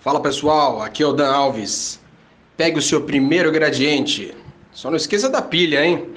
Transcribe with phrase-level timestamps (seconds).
[0.00, 2.00] Fala pessoal, aqui é o Dan Alves.
[2.56, 4.34] Pegue o seu primeiro gradiente.
[4.72, 6.08] Só não esqueça da pilha, hein?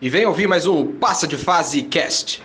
[0.00, 2.42] E vem ouvir mais um Passa de Fase Cast.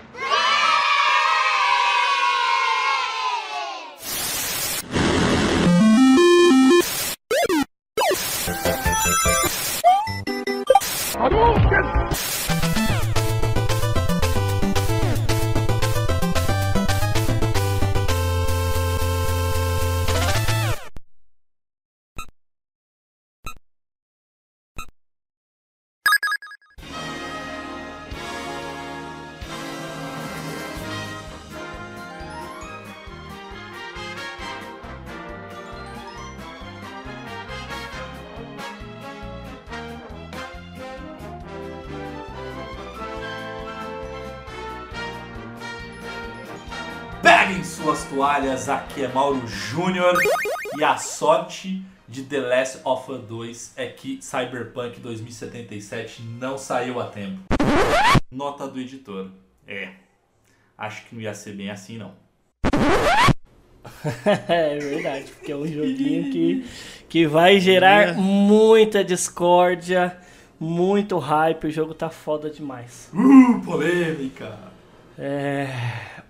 [48.69, 50.17] Aqui é Mauro Júnior
[50.77, 56.99] e a sorte de The Last of Us 2 é que Cyberpunk 2077 não saiu
[56.99, 57.39] a tempo.
[58.31, 59.29] Nota do editor.
[59.67, 59.89] É.
[60.77, 62.11] Acho que não ia ser bem assim não.
[64.47, 66.65] é verdade, porque é um joguinho que,
[67.09, 70.17] que vai gerar muita discórdia,
[70.59, 71.67] muito hype.
[71.67, 73.09] O jogo tá foda demais.
[73.13, 74.57] Uh, polêmica!
[75.17, 75.67] É...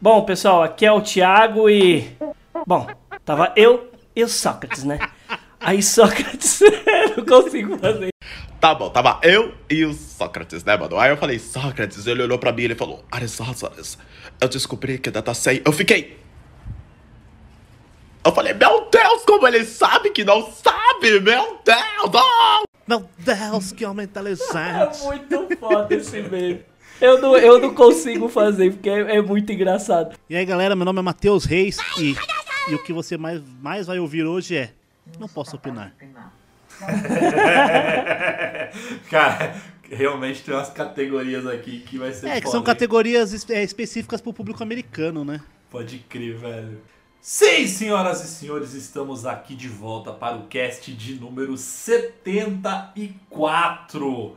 [0.04, 2.06] Bom, pessoal, aqui é o Thiago e.
[2.68, 2.86] Bom,
[3.24, 5.00] tava eu e o Sócrates, né?
[5.62, 6.60] Aí Sócrates,
[7.16, 8.10] não consigo fazer.
[8.60, 11.00] Tá bom, tava eu e o Sócrates, né, mano?
[11.00, 13.98] Aí eu falei, Sócrates, ele olhou pra mim e ele falou, Aristóteles,
[14.42, 15.62] eu descobri que data 100.
[15.64, 16.20] Eu fiquei.
[18.26, 22.12] Eu falei, meu Deus, como ele sabe que não sabe, meu Deus!
[22.14, 22.64] Oh!
[22.86, 24.52] Meu Deus, que homem inteligente!
[24.54, 26.73] É muito foda esse meme.
[27.02, 30.16] Eu não, eu não consigo fazer, porque é, é, muito engraçado.
[30.30, 32.16] E aí, galera, meu nome é Matheus Reis e,
[32.70, 34.72] e o que você mais, mais vai ouvir hoje é
[35.20, 35.94] Não posso opinar.
[39.10, 39.56] Cara,
[39.90, 44.34] realmente tem umas categorias aqui que vai ser É, que são categorias é, específicas pro
[44.34, 45.42] público americano, né?
[45.70, 46.82] Pode crer, velho.
[47.22, 54.36] Sim, senhoras e senhores, estamos aqui de volta para o cast de número 74.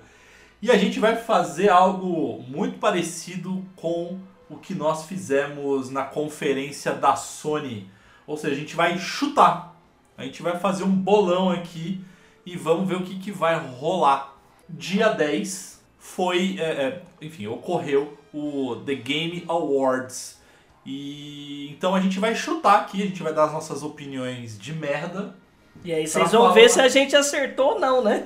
[0.61, 4.19] E a gente vai fazer algo muito parecido com
[4.49, 7.91] o que nós fizemos na conferência da Sony.
[8.27, 9.77] Ou seja, a gente vai chutar.
[10.17, 12.03] A gente vai fazer um bolão aqui
[12.45, 14.35] e vamos ver o que, que vai rolar.
[14.69, 20.41] Dia 10 foi, é, é, enfim, ocorreu o The Game Awards.
[20.85, 24.73] E então a gente vai chutar aqui, a gente vai dar as nossas opiniões de
[24.73, 25.37] merda.
[25.85, 28.25] E aí vocês vão ver se a gente acertou ou não, né?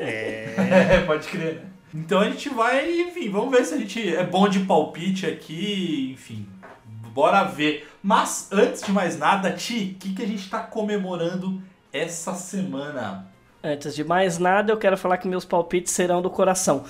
[0.00, 1.62] É, pode crer, né?
[1.94, 6.10] Então a gente vai, enfim, vamos ver se a gente é bom de palpite aqui,
[6.12, 6.46] enfim.
[7.14, 7.88] Bora ver.
[8.02, 11.60] Mas antes de mais nada, Ti, o que, que a gente está comemorando
[11.92, 13.26] essa semana?
[13.62, 16.84] Antes de mais nada, eu quero falar que meus palpites serão do coração.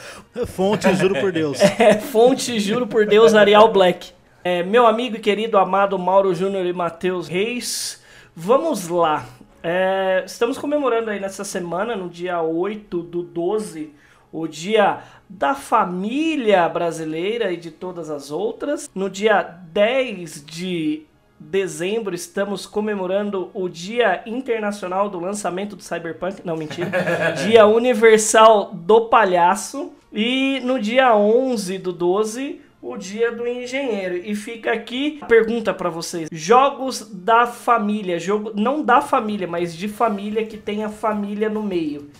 [0.47, 1.59] Fonte, juro por Deus.
[1.81, 4.13] é, fonte, juro por Deus, Arial Black.
[4.45, 8.03] É, meu amigo e querido amado Mauro Júnior e Matheus Reis,
[8.37, 9.25] vamos lá.
[9.63, 13.93] É, estamos comemorando aí nessa semana, no dia 8 do 12,
[14.33, 18.91] o dia da família brasileira e de todas as outras.
[18.95, 21.07] No dia 10 de
[21.41, 26.91] dezembro estamos comemorando o Dia Internacional do Lançamento do Cyberpunk, não mentira,
[27.47, 29.93] Dia Universal do Palhaço.
[30.11, 34.17] E no dia 11 do 12 o Dia do Engenheiro.
[34.17, 39.75] E fica aqui a pergunta para vocês: jogos da família, jogo não da família, mas
[39.75, 42.11] de família que tenha família no meio.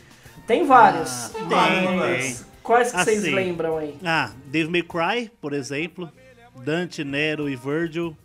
[0.47, 1.35] Tem vários.
[1.37, 2.45] Ah, vários.
[2.63, 3.95] Quais que assim, vocês lembram aí?
[4.05, 6.11] Ah, Dave May Cry, por exemplo.
[6.65, 8.17] Dante, Nero e Virgil.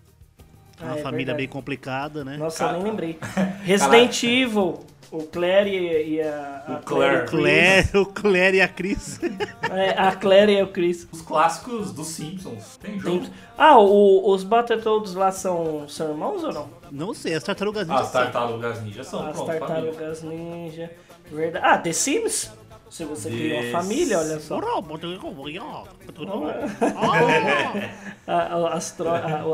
[0.82, 1.38] É uma Ah, é família verdade.
[1.38, 2.36] bem complicada, né?
[2.38, 3.20] Nossa, eu nem lembrei.
[3.64, 4.80] Resident Evil,
[5.14, 7.24] o Claire e, e a, a O Claire.
[7.24, 9.18] e Claire, o Claire e a Cris.
[9.20, 9.34] Chris.
[9.74, 11.08] É, a Claire e o Chris.
[11.12, 12.78] Os clássicos dos Simpsons.
[12.78, 13.20] Tem jogo.
[13.22, 16.70] Tem- Ah, o- os Battletoads lá são, são irmãos ou não?
[16.92, 18.22] Não sei, as tartarugas ninja As são.
[18.22, 19.68] tartarugas ninja são, As pronto, família.
[19.68, 20.92] tartarugas ninja.
[21.32, 21.66] Verdade.
[21.68, 22.52] Ah, The Sims?
[22.90, 24.60] Se você criou The a família, olha só.
[28.28, 28.80] A, a-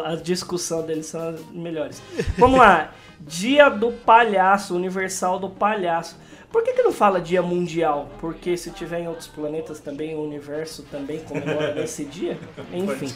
[0.04, 2.02] a- a discussão deles são as melhores.
[2.38, 2.92] Vamos lá.
[3.22, 6.18] Dia do palhaço, universal do palhaço.
[6.52, 8.10] Por que, que não fala dia mundial?
[8.20, 12.40] Porque se tiver em outros planetas também, o universo também comemora nesse dia?
[12.74, 13.14] Enfim.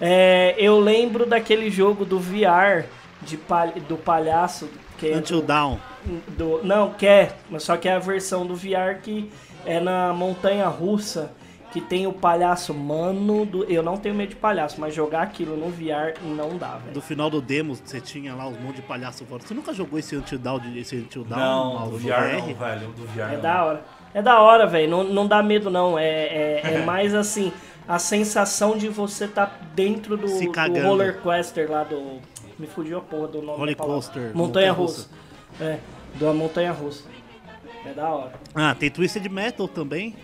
[0.00, 2.84] É, eu lembro daquele jogo do VR
[3.22, 4.68] de pal- do palhaço.
[4.98, 5.78] Que é Until Down.
[6.28, 9.30] do, não, quer, mas só que é a versão do VR que
[9.64, 11.30] é na montanha russa
[11.72, 13.64] que tem o palhaço, mano, do...
[13.64, 16.94] eu não tenho medo de palhaço, mas jogar aquilo no VR não dá, velho.
[16.94, 19.42] No final do demo, você tinha lá uns monte de palhaço fora.
[19.42, 22.54] Você nunca jogou esse Until Down, esse Until Down Não, Mauro, do no VR não,
[22.54, 22.88] velho.
[22.88, 23.42] Do VR É não.
[23.42, 23.84] da hora.
[24.14, 24.90] É da hora, velho.
[24.90, 25.98] Não, não dá medo, não.
[25.98, 27.52] É, é, é mais assim,
[27.86, 32.20] a sensação de você tá dentro do, Se do roller coaster lá do.
[32.58, 33.58] Me fugiu a porra do nome.
[33.58, 35.08] Roller coaster, Montanha montanha russa.
[35.60, 35.78] É,
[36.14, 37.04] da montanha russa.
[37.84, 38.32] É da hora.
[38.54, 40.16] Ah, tem Twisted Metal também.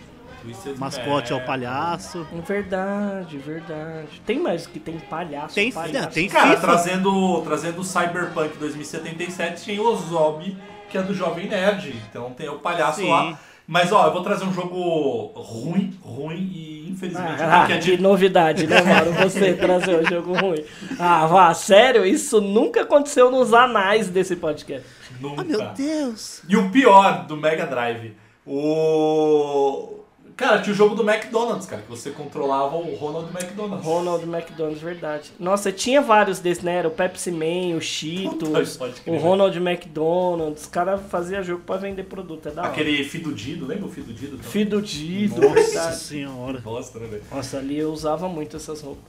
[0.43, 2.27] Twisted Mascote é o palhaço.
[2.47, 4.21] Verdade, verdade.
[4.27, 5.55] Tem mais que tem palhaço.
[5.55, 6.11] Tem- palhaço.
[6.11, 6.61] tem- Cara, FIFA.
[6.61, 10.56] trazendo, trazendo o Cyberpunk 2077, tem o Ozob,
[10.91, 11.94] que é do Jovem Nerd.
[12.11, 13.09] Então tem o palhaço Sim.
[13.11, 13.39] lá.
[13.67, 17.97] Mas ó, eu vou trazer um jogo ruim, ruim e infelizmente Ah, que é que
[17.97, 19.12] de novidade, né, Mauro?
[19.12, 20.65] Você trazer um jogo ruim.
[20.99, 22.05] Ah, vá, sério?
[22.05, 24.87] Isso nunca aconteceu nos anais desse podcast.
[25.21, 25.43] nunca.
[25.43, 26.43] Ah, meu Deus.
[26.49, 30.02] E o pior do Mega Drive, o.
[30.43, 33.81] Cara, tinha o jogo do McDonald's, cara, que você controlava o Ronald McDonald.
[33.85, 35.31] Ronald McDonald's, verdade.
[35.39, 36.79] Nossa, tinha vários desses, né?
[36.79, 39.15] Era o Pepsi Man, o Cheetos, crer.
[39.15, 40.62] o Ronald McDonald's.
[40.62, 42.73] Os caras faziam jogo pra vender produto, é da hora.
[42.73, 44.37] Aquele Fidudido, lembra o Fidudido?
[44.43, 45.97] Fidudido, Nossa verdade.
[45.99, 46.59] senhora.
[46.59, 47.23] Bosta, né, velho?
[47.31, 49.05] Nossa, ali eu usava muito essas roupas.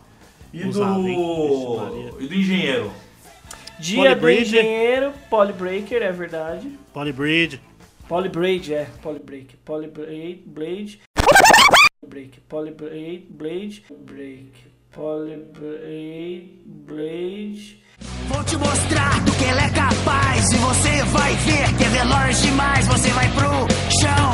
[0.54, 1.16] E Usava, hein?
[1.16, 1.78] Do.
[1.78, 2.14] Maria.
[2.20, 2.92] E do engenheiro.
[3.80, 6.72] Dia do engenheiro, Polybreaker, é verdade.
[6.94, 7.60] Polybridge.
[8.08, 9.56] Polybraid, é, Polybreak.
[9.66, 11.00] Polybraid, Blade.
[12.14, 12.42] Break.
[12.48, 13.84] Polybraid, Blade.
[14.06, 14.54] Break.
[14.92, 17.82] Polybraid, Blade.
[18.28, 22.42] Vou te mostrar do que ele é capaz e você vai ver que é veloz
[22.44, 22.88] demais.
[22.88, 23.68] Você vai pro
[24.00, 24.32] chão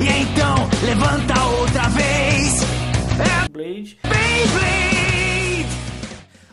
[0.00, 2.62] e então levanta outra vez.
[3.18, 3.98] É Blade.
[4.04, 4.95] Beyblade!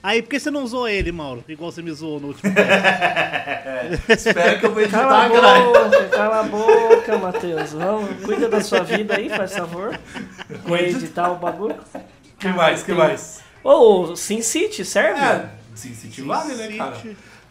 [0.03, 1.45] Aí, por que você não usou ele, Mauro?
[1.47, 2.51] Igual você me zoou no último.
[4.09, 7.71] Espera que eu vou Cala a editar, boca, cala a boca, Matheus.
[7.71, 9.97] Vamos, cuida da sua vida aí, faz favor.
[10.65, 11.77] Vou editar o bagulho.
[12.37, 12.83] que mais?
[12.83, 13.41] que mais?
[13.63, 15.21] Ô, o Sin City, serve?
[15.21, 16.97] É, Sim City vale, né, cara?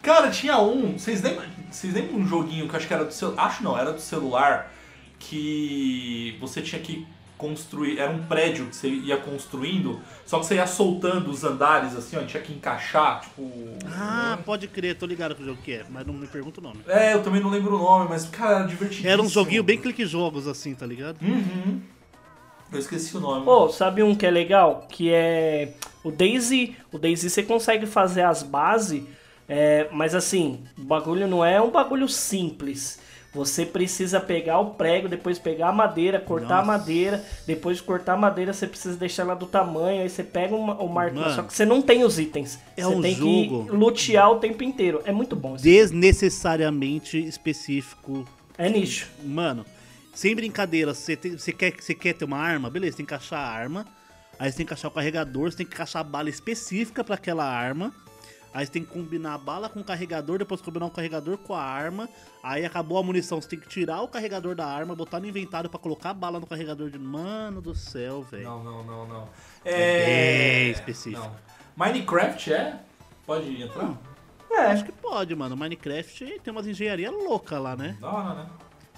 [0.03, 0.95] Cara, tinha um.
[0.95, 3.47] Vocês lembram, vocês lembram um joguinho que acho que era do celular?
[3.47, 4.71] Acho não, era do celular.
[5.17, 7.07] Que você tinha que
[7.43, 7.99] construir.
[7.99, 12.15] Era um prédio que você ia construindo, só que você ia soltando os andares assim,
[12.15, 13.51] ó, tinha que encaixar, tipo.
[13.87, 16.63] Ah, pode crer, tô ligado com o jogo que é, mas não me pergunta o
[16.63, 16.79] nome.
[16.87, 19.07] É, eu também não lembro o nome, mas, cara, era divertido.
[19.09, 21.17] Era um joguinho bem clique jogos assim, tá ligado?
[21.21, 21.81] Uhum.
[22.71, 23.43] Eu esqueci o nome.
[23.43, 24.87] Pô, sabe um que é legal?
[24.89, 26.77] Que é o Daisy.
[26.91, 29.03] O Daisy você consegue fazer as bases,
[29.49, 33.02] é, mas assim, o bagulho não é um bagulho simples.
[33.33, 36.77] Você precisa pegar o prego, depois pegar a madeira, cortar a Nossa.
[36.77, 40.55] madeira, depois de cortar a madeira você precisa deixar ela do tamanho, aí você pega
[40.55, 41.33] uma- o marco, Mano.
[41.33, 42.59] só que você não tem os itens.
[42.77, 45.01] É você um tem jogo- que lutear o tempo inteiro.
[45.03, 45.55] É muito bom.
[45.55, 48.25] Desnecessariamente específico.
[48.57, 49.09] É nicho.
[49.23, 49.65] Mano,
[50.13, 52.69] sem brincadeira, você, tem- você quer, você quer ter uma arma?
[52.69, 53.85] Beleza, tem que achar a arma.
[54.39, 57.15] Aí você tem que achar o carregador, você tem que achar a bala específica pra
[57.15, 57.91] aquela arma.
[58.53, 61.53] Aí você tem que combinar a bala com o carregador, depois combinar o carregador com
[61.55, 62.07] a arma.
[62.43, 65.69] Aí acabou a munição, você tem que tirar o carregador da arma, botar no inventário
[65.69, 66.99] pra colocar a bala no carregador de.
[66.99, 68.43] Mano do céu, velho.
[68.43, 69.29] Não, não, não, não.
[69.65, 71.21] É bem específico.
[71.23, 71.35] não.
[71.75, 72.79] Minecraft é?
[73.25, 73.97] Pode entrar?
[74.51, 74.67] É.
[74.67, 75.57] Acho que pode, mano.
[75.57, 77.97] Minecraft tem umas engenharia louca lá, né?
[77.99, 78.49] Da hora, né?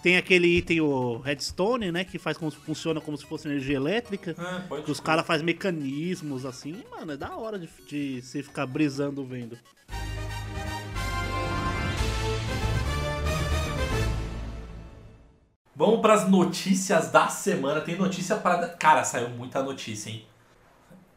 [0.06, 2.04] Tem aquele item, o Redstone, né?
[2.04, 4.36] Que faz como, funciona como se fosse energia elétrica.
[4.38, 8.68] É, Que os caras fazem mecanismos assim, mano, é da hora de, de você ficar
[8.68, 9.57] brisando vendo.
[15.76, 17.81] Vamos pras notícias da semana.
[17.81, 18.68] Tem notícia para.
[18.68, 20.24] Cara, saiu muita notícia, hein?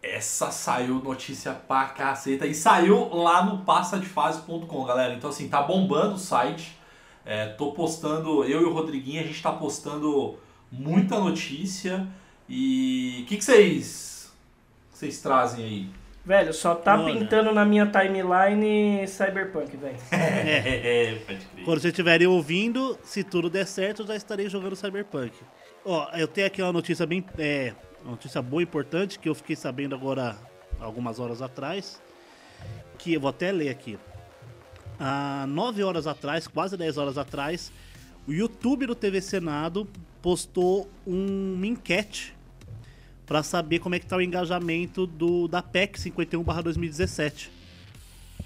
[0.03, 2.47] Essa saiu notícia pra caceta.
[2.47, 5.13] E saiu lá no passadefase.com, galera.
[5.13, 6.78] Então, assim, tá bombando o site.
[7.31, 10.39] É, tô postando, eu e o Rodriguinho, a gente tá postando
[10.73, 12.09] muita notícia.
[12.49, 14.33] E o que que vocês
[14.91, 15.91] vocês trazem aí?
[16.25, 17.13] Velho, só tá Olha.
[17.13, 19.99] pintando na minha timeline Cyberpunk, velho.
[20.11, 21.65] É, pode crer.
[21.67, 25.33] Quando vocês estiverem ouvindo, se tudo der certo, eu já estarei jogando Cyberpunk.
[25.85, 27.23] Ó, eu tenho aqui uma notícia bem.
[27.37, 30.35] É, uma notícia boa e importante que eu fiquei sabendo agora
[30.81, 32.01] algumas horas atrás.
[32.97, 33.99] Que eu vou até ler aqui.
[34.99, 37.71] Há 9 horas atrás, quase 10 horas atrás,
[38.27, 39.87] o YouTube do TV Senado
[40.21, 42.35] postou uma enquete
[43.25, 47.51] para saber como é que tá o engajamento do, da PEC 51/2017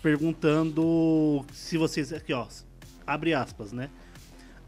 [0.02, 2.12] perguntando se vocês.
[2.12, 2.46] Aqui, ó.
[3.06, 3.88] Abre aspas, né?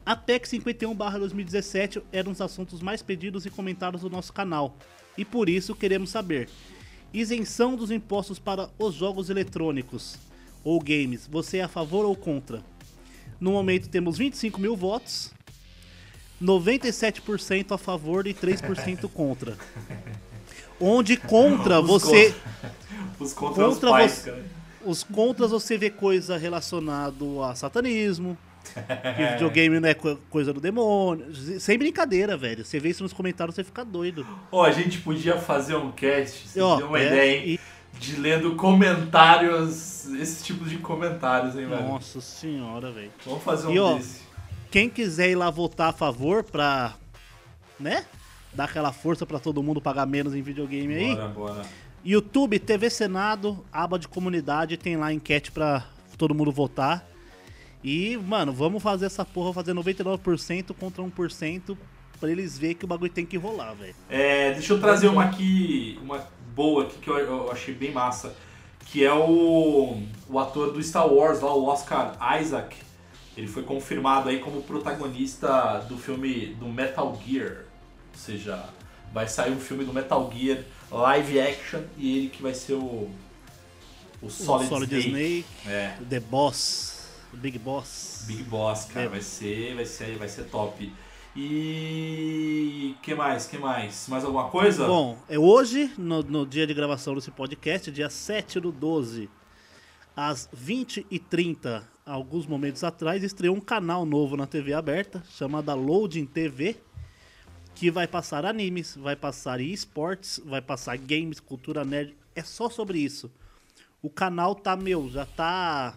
[0.07, 4.77] A PEC 51-2017 era um dos assuntos mais pedidos e comentados do nosso canal.
[5.19, 6.49] E por isso queremos saber:
[7.13, 10.19] isenção dos impostos para os jogos eletrônicos
[10.65, 12.63] ou games, você é a favor ou contra?
[13.39, 15.33] No momento temos 25 mil votos.
[16.43, 19.57] 97% a favor e 3% contra.
[20.81, 22.35] Onde contra Os você.
[23.19, 24.45] Os contra os Contra pais, você- cara.
[24.85, 28.37] Os contras você vê coisa relacionada a satanismo.
[28.75, 31.27] Que videogame não é co- coisa do demônio.
[31.61, 32.65] Sem brincadeira, velho.
[32.65, 34.27] Você vê isso nos comentários, você fica doido.
[34.51, 37.45] Ó, a gente podia fazer um cast, você Ó, deu uma é, ideia, hein?
[37.55, 37.61] e-
[37.99, 41.89] De lendo comentários, esse tipo de comentários, hein, velho?
[41.89, 43.11] Nossa senhora, velho.
[43.25, 44.21] Vamos fazer um E, ó, desse.
[44.71, 46.95] Quem quiser ir lá votar a favor pra.
[47.79, 48.05] né?
[48.53, 51.15] Dar aquela força pra todo mundo pagar menos em videogame aí.
[51.15, 51.63] Bora, bora.
[52.05, 55.85] YouTube, TV Senado, aba de comunidade, tem lá enquete pra
[56.19, 57.07] todo mundo votar.
[57.83, 61.77] E, mano, vamos fazer essa porra, fazer 99% contra 1%
[62.21, 63.95] pra eles verem que o bagulho tem que rolar, velho.
[64.09, 68.35] É, deixa eu trazer uma aqui, uma boa aqui que eu, eu achei bem massa,
[68.87, 72.77] que é o, o ator do Star Wars lá, o Oscar Isaac.
[73.37, 77.65] Ele foi confirmado aí como protagonista do filme do Metal Gear.
[78.13, 78.65] Ou seja,
[79.13, 83.11] vai sair um filme do Metal Gear live action e ele que vai ser o
[84.23, 85.11] o Solid, o Solid Snake.
[85.11, 88.25] Snake, É, The Boss, o Big Boss.
[88.27, 89.09] Big Boss, cara, É.
[89.09, 90.91] vai ser, vai ser, vai ser top.
[91.37, 93.47] E que mais?
[93.47, 94.07] Que mais?
[94.09, 94.87] Mais alguma coisa?
[94.87, 99.29] Bom, é hoje, no, no dia de gravação desse podcast, dia 7 do 12,
[100.17, 106.77] às 20h30, alguns momentos atrás, estreou um canal novo na TV aberta, chamada Loading TV,
[107.75, 113.01] que vai passar animes, vai passar esportes, vai passar games, cultura nerd, é só sobre
[113.01, 113.29] isso.
[114.01, 115.95] O canal tá, meu, já tá...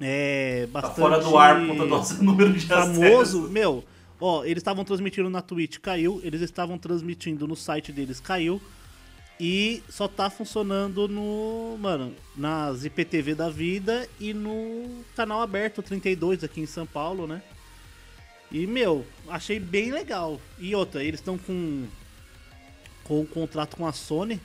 [0.00, 1.00] É, tá bastante...
[1.00, 3.50] fora do ar por conta do nosso número de famoso, acessos.
[3.50, 3.84] meu,
[4.20, 8.60] ó, eles estavam transmitindo na Twitch, caiu, eles estavam transmitindo no site deles, caiu,
[9.40, 16.42] e só tá funcionando no, mano, nas IPTV da vida e no canal aberto 32
[16.42, 17.42] aqui em São Paulo, né?
[18.50, 20.40] E, meu, achei bem legal.
[20.58, 21.86] E outra, eles estão com,
[23.04, 24.40] com um contrato com a Sony,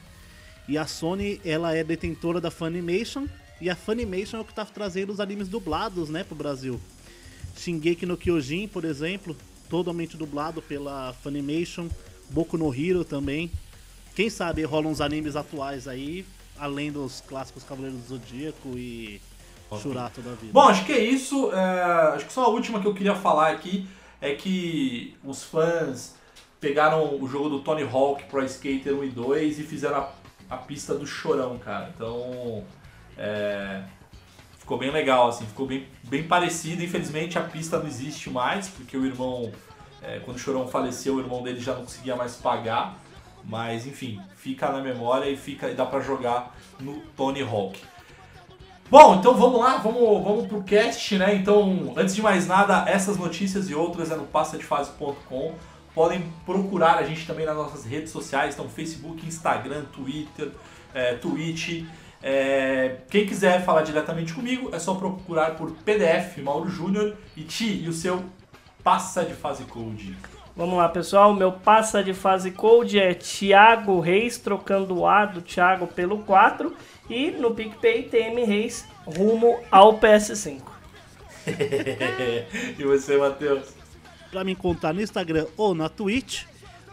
[0.67, 3.27] e a Sony, ela é detentora da Funimation,
[3.59, 6.79] e a Funimation é o que tá trazendo os animes dublados, né, pro Brasil.
[7.57, 9.35] Shingeki no Kyojin, por exemplo,
[9.73, 11.89] totalmente dublado pela Funimation,
[12.29, 13.51] Boku no Hero também.
[14.15, 16.23] Quem sabe rolam uns animes atuais aí,
[16.59, 19.19] além dos clássicos Cavaleiros do Zodíaco e
[19.81, 20.53] Churato da vida.
[20.53, 21.51] Bom, acho que é isso.
[21.51, 21.81] é,
[22.13, 23.87] acho que só a última que eu queria falar aqui
[24.21, 26.13] é que os fãs
[26.61, 30.11] pegaram o jogo do Tony Hawk Pro Skater 1 e 2 e fizeram a,
[30.51, 31.91] a pista do Chorão, cara.
[31.95, 32.63] Então,
[33.17, 33.81] é,
[34.63, 36.81] ficou bem legal, assim, ficou bem, bem parecido.
[36.81, 39.51] Infelizmente a pista não existe mais, porque o irmão,
[40.01, 42.97] é, quando o Chorão faleceu, o irmão dele já não conseguia mais pagar.
[43.43, 47.77] Mas enfim, fica na memória e fica e dá pra jogar no Tony Hawk.
[48.89, 51.35] Bom, então vamos lá, vamos, vamos pro cast, né?
[51.35, 55.55] Então, antes de mais nada, essas notícias e outras é no passadefase.com.
[55.93, 60.51] Podem procurar a gente também nas nossas redes sociais, então Facebook, Instagram, Twitter,
[60.93, 61.83] é, Twitch.
[62.25, 67.83] É, quem quiser falar diretamente comigo, é só procurar por PDF Mauro Júnior e Ti
[67.83, 68.23] e o seu
[68.81, 70.15] Passa de Fase Code.
[70.55, 71.33] Vamos lá, pessoal.
[71.33, 76.75] Meu passa de fase code é Thiago Reis, trocando o A do Thiago pelo 4.
[77.09, 80.61] E no PicPay, TM Reis, rumo ao PS5.
[82.77, 83.73] e você, Matheus?
[84.29, 86.43] Pra me encontrar no Instagram ou na Twitch,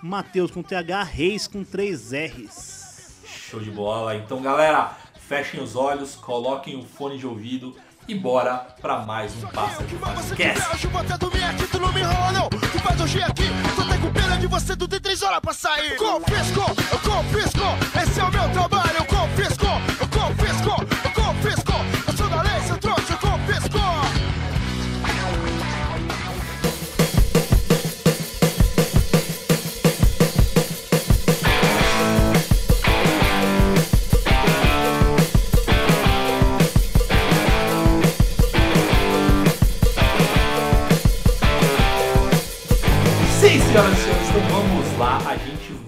[0.02, 3.20] Matheus com TH, Reis com 3 R's.
[3.26, 4.16] Show de bola.
[4.16, 4.96] Então, galera,
[5.30, 7.76] fechem os olhos, coloquem o fone de ouvido
[8.08, 10.54] e bora pra mais um Passa de Mas Fase você Cast.
[10.60, 12.48] quiser, acho botando minha aqui, tu não me enrola não.
[12.48, 13.44] Tu faz hoje aqui,
[13.76, 15.94] tô até com pena de você, tu tem três horas pra sair.
[15.96, 16.60] Confisco,
[16.90, 17.60] eu confisco,
[18.02, 19.59] esse é o meu trabalho eu confisco,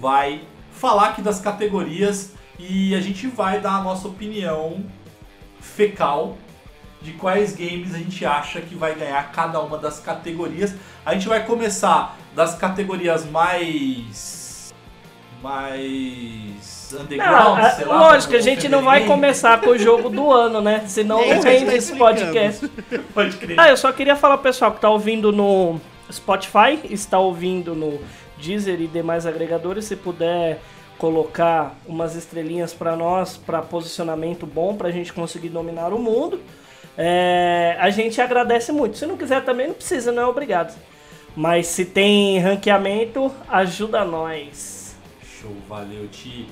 [0.03, 0.41] vai
[0.73, 4.83] falar aqui das categorias e a gente vai dar a nossa opinião
[5.61, 6.37] fecal
[7.01, 10.75] de quais games a gente acha que vai ganhar cada uma das categorias.
[11.05, 14.73] A gente vai começar das categorias mais.
[15.41, 16.93] mais.
[16.99, 17.99] underground, Não, sei é, lá.
[17.99, 20.83] lógico, a gente não vai começar com o jogo do ano, né?
[20.87, 22.67] Senão não rende esse podcast.
[23.13, 23.57] Pode crer.
[23.57, 25.79] Ah, eu só queria falar pro pessoal que tá ouvindo no
[26.11, 27.99] Spotify, está ouvindo no
[28.43, 30.59] Deezer e demais agregadores, se puder
[30.97, 36.39] colocar umas estrelinhas pra nós, pra posicionamento bom, pra gente conseguir dominar o mundo,
[36.97, 38.97] é, a gente agradece muito.
[38.97, 40.77] Se não quiser também, não precisa, não é obrigado.
[41.35, 44.95] Mas se tem ranqueamento, ajuda nós.
[45.41, 46.47] Show, valeu, Ti.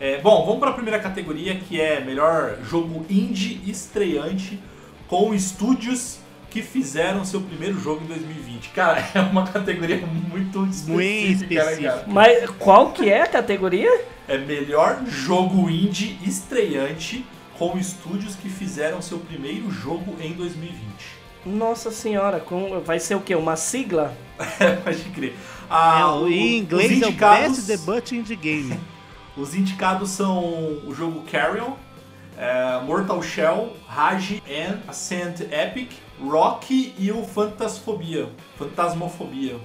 [0.00, 4.58] É, bom, vamos para a primeira categoria que é melhor jogo indie estreante
[5.06, 6.18] com estúdios
[6.52, 8.68] que fizeram seu primeiro jogo em 2020.
[8.70, 11.72] Cara, é uma categoria muito específica, Muito né, cara?
[11.72, 12.04] específica.
[12.08, 14.04] Mas qual que é a categoria?
[14.28, 17.24] É melhor jogo indie estreante
[17.58, 20.80] com estúdios que fizeram seu primeiro jogo em 2020.
[21.44, 23.34] Nossa senhora, com- vai ser o quê?
[23.34, 24.14] Uma sigla?
[24.60, 25.30] É, pode crer.
[25.32, 25.34] É,
[25.68, 28.78] Ah, o- o- em inglês os é o indicados, Best Debut Indie Game.
[29.34, 30.38] Os indicados são
[30.86, 31.72] o jogo Carrion,
[32.36, 35.90] é, Mortal Shell, Rage and Ascent Epic,
[36.28, 38.30] Rock e o Fantasfobia.
[38.56, 39.56] Fantasmofobia.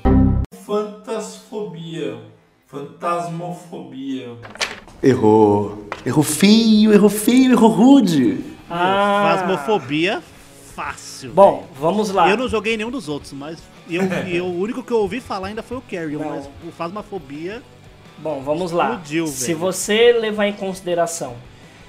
[0.66, 2.18] Fantasfobia.
[2.66, 4.36] Fantasmofobia.
[5.02, 5.88] Errou.
[6.06, 8.44] Errou feio, errou feio, errou rude.
[8.70, 10.22] Ah, Fasmofobia,
[10.76, 11.32] fácil.
[11.32, 12.30] Bom, vamos lá.
[12.30, 13.60] Eu não joguei nenhum dos outros, mas
[13.90, 16.30] eu, eu- o único que eu ouvi falar ainda foi o Carrion, Não.
[16.30, 17.62] mas o Fasmofobia
[18.20, 18.90] Bom, vamos lá.
[18.94, 21.36] Explodiu, Se você levar em consideração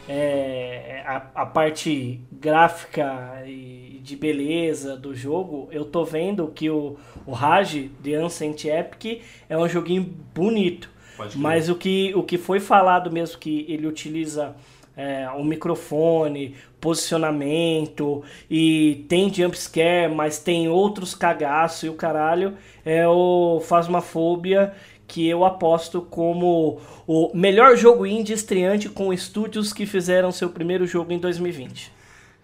[0.06, 3.77] é, a, a parte gráfica e
[4.08, 6.96] de beleza do jogo, eu tô vendo que o,
[7.26, 10.90] o Rage, The Ancient Epic, é um joguinho bonito.
[11.34, 14.56] Mas o que, o que foi falado mesmo, que ele utiliza
[14.96, 22.54] é, o microfone, posicionamento e tem jumpscare, mas tem outros cagaços e o caralho,
[22.86, 24.72] é o Phasmophobia,
[25.06, 30.86] que eu aposto como o melhor jogo indie estreante com estúdios que fizeram seu primeiro
[30.86, 31.97] jogo em 2020.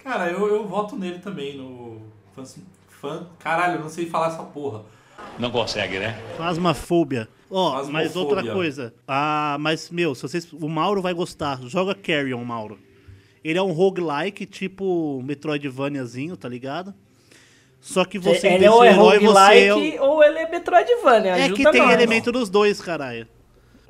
[0.05, 2.01] Cara, eu, eu voto nele também no.
[2.89, 4.83] Fã, caralho, eu não sei falar essa porra.
[5.39, 6.19] Não consegue, né?
[6.37, 7.29] Fasmafobia.
[7.51, 7.93] Ó, Fasmofobia.
[7.93, 8.95] mas outra coisa.
[9.09, 11.61] Ah, mas, meu, se vocês, o Mauro vai gostar.
[11.63, 12.79] Joga Carrion, Mauro.
[13.43, 16.95] Ele é um roguelike, tipo Metroidvaniazinho, tá ligado?
[17.81, 18.97] Só que você, ele ser é herói, você
[19.29, 20.01] roguelike é...
[20.01, 21.93] o- ou ele é Metroidvania, É que tem nós.
[21.93, 23.29] elemento dos dois, caralho.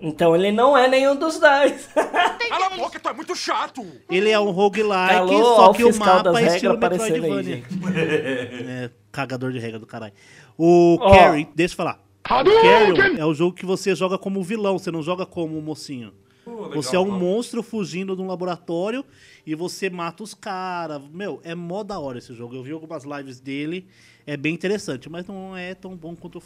[0.05, 1.89] Então ele não é nenhum dos dois.
[1.97, 3.83] Cala a boca, tu é muito chato!
[4.11, 7.65] Ele é um roguelike, Alô, só que o mapa das é regras estilo Metroidvania.
[8.85, 10.13] É, cagador de regra do caralho.
[10.59, 11.11] O Ó.
[11.11, 12.01] Carry, deixa eu falar.
[12.23, 16.13] Carrion é o jogo que você joga como vilão, você não joga como mocinho.
[16.47, 17.19] Legal, Você é um top.
[17.19, 19.03] monstro fugindo de um laboratório
[19.47, 21.01] e você mata os caras.
[21.11, 22.55] Meu, é mó da hora esse jogo.
[22.55, 23.87] Eu vi algumas lives dele,
[24.27, 26.43] é bem interessante, mas não é tão bom quanto o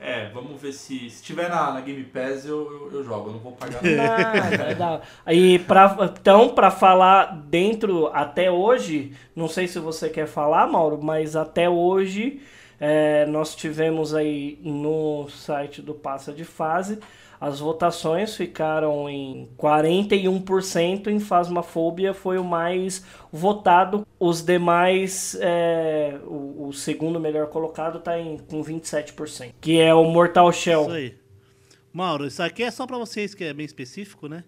[0.00, 1.10] É, vamos ver se.
[1.10, 3.82] Se tiver na, na Game Pass, eu, eu, eu jogo, eu não vou pagar.
[3.84, 5.02] Nada, nada.
[5.26, 10.98] Aí, pra, então, pra falar dentro, até hoje, não sei se você quer falar, Mauro,
[11.02, 12.40] mas até hoje
[12.80, 16.98] é, nós tivemos aí no site do Passa de Fase,
[17.40, 24.06] as votações ficaram em 41% em Fasmafobia foi o mais votado.
[24.18, 30.04] Os demais, é, o, o segundo melhor colocado tá em, com 27%, que é o
[30.04, 30.82] Mortal Shell.
[30.82, 31.14] Isso aí.
[31.90, 34.44] Mauro, isso aqui é só pra vocês que é bem específico, né?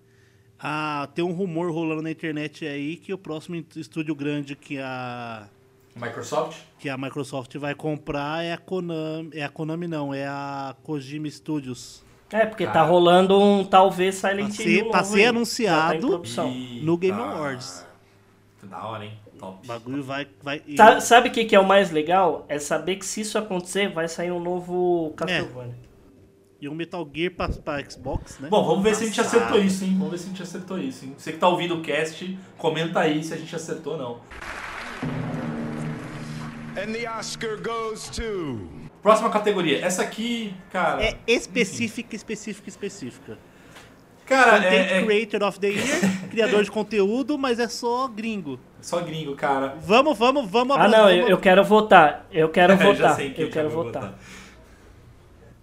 [0.58, 5.48] Ah, tem um rumor rolando na internet aí que o próximo estúdio grande que a
[5.96, 6.58] Microsoft?
[6.78, 11.28] que a Microsoft vai comprar é a Konami, é a Konami não, é a Kojima
[11.28, 12.04] Studios.
[12.32, 12.86] É, porque tá Cara.
[12.86, 15.26] rolando um talvez Silent Pra Hill ser- pra ser aí.
[15.26, 16.18] anunciado.
[16.20, 16.44] Tá.
[16.82, 17.20] No Game.
[17.20, 17.84] Awards.
[18.58, 19.12] Que da hora, hein?
[19.38, 19.58] Top.
[19.62, 22.46] O bagulho vai vai e- Sa- Sabe o que, que é o mais legal?
[22.48, 25.74] É saber que se isso acontecer, vai sair um novo Castlevania.
[26.60, 28.48] e um Metal Gear pra, pra Xbox, né?
[28.48, 29.94] Bom, vamos ver se a gente acertou isso, hein?
[29.98, 31.14] Vamos ver se a gente acertou isso, hein?
[31.18, 34.20] Você que tá ouvindo o cast, comenta aí se a gente acertou ou não.
[36.80, 38.68] And the Oscar goes to.
[39.02, 39.84] Próxima categoria.
[39.84, 41.02] Essa aqui, cara.
[41.02, 43.38] É específica, específica, específica.
[44.24, 48.60] cara, Content é, é Creator of the Year, criador de conteúdo, mas é só gringo.
[48.80, 49.74] só gringo, cara.
[49.80, 50.76] Vamos, vamos, vamos.
[50.76, 52.26] Ah, não, eu, vamos- eu quero votar.
[52.30, 53.20] Eu quero Eu já votar.
[53.26, 54.14] Eu que quero vou votar.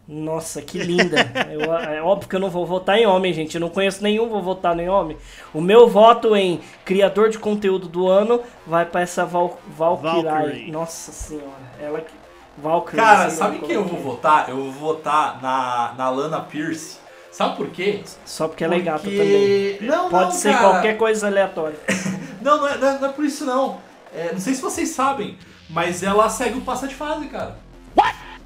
[0.08, 1.17] Nossa, que linda.
[1.52, 3.54] Eu- é óbvio que eu não vou votar em homem, gente.
[3.56, 5.15] Eu não conheço nenhum, vou votar em homem.
[5.54, 10.23] O meu voto em criador de conteúdo do ano vai pra essa Val, Valkyrie.
[10.23, 10.71] Valkyrie.
[10.71, 11.45] Nossa senhora.
[11.80, 12.12] Ela que.
[12.57, 13.01] Valkyrie.
[13.01, 14.12] Cara, assim, sabe quem eu vou coloquei.
[14.12, 14.49] votar?
[14.49, 16.97] Eu vou votar na, na Lana Pierce.
[17.31, 18.01] Sabe por quê?
[18.25, 19.89] Só porque ela é gata Porque- também.
[19.89, 20.69] Não, Pode não, ser cara.
[20.69, 21.79] qualquer coisa aleatória.
[22.41, 23.77] Não, não é, não é- não é por isso não.
[24.15, 25.38] É, não sei se vocês sabem,
[25.69, 27.57] mas ela segue o passa de fase, cara.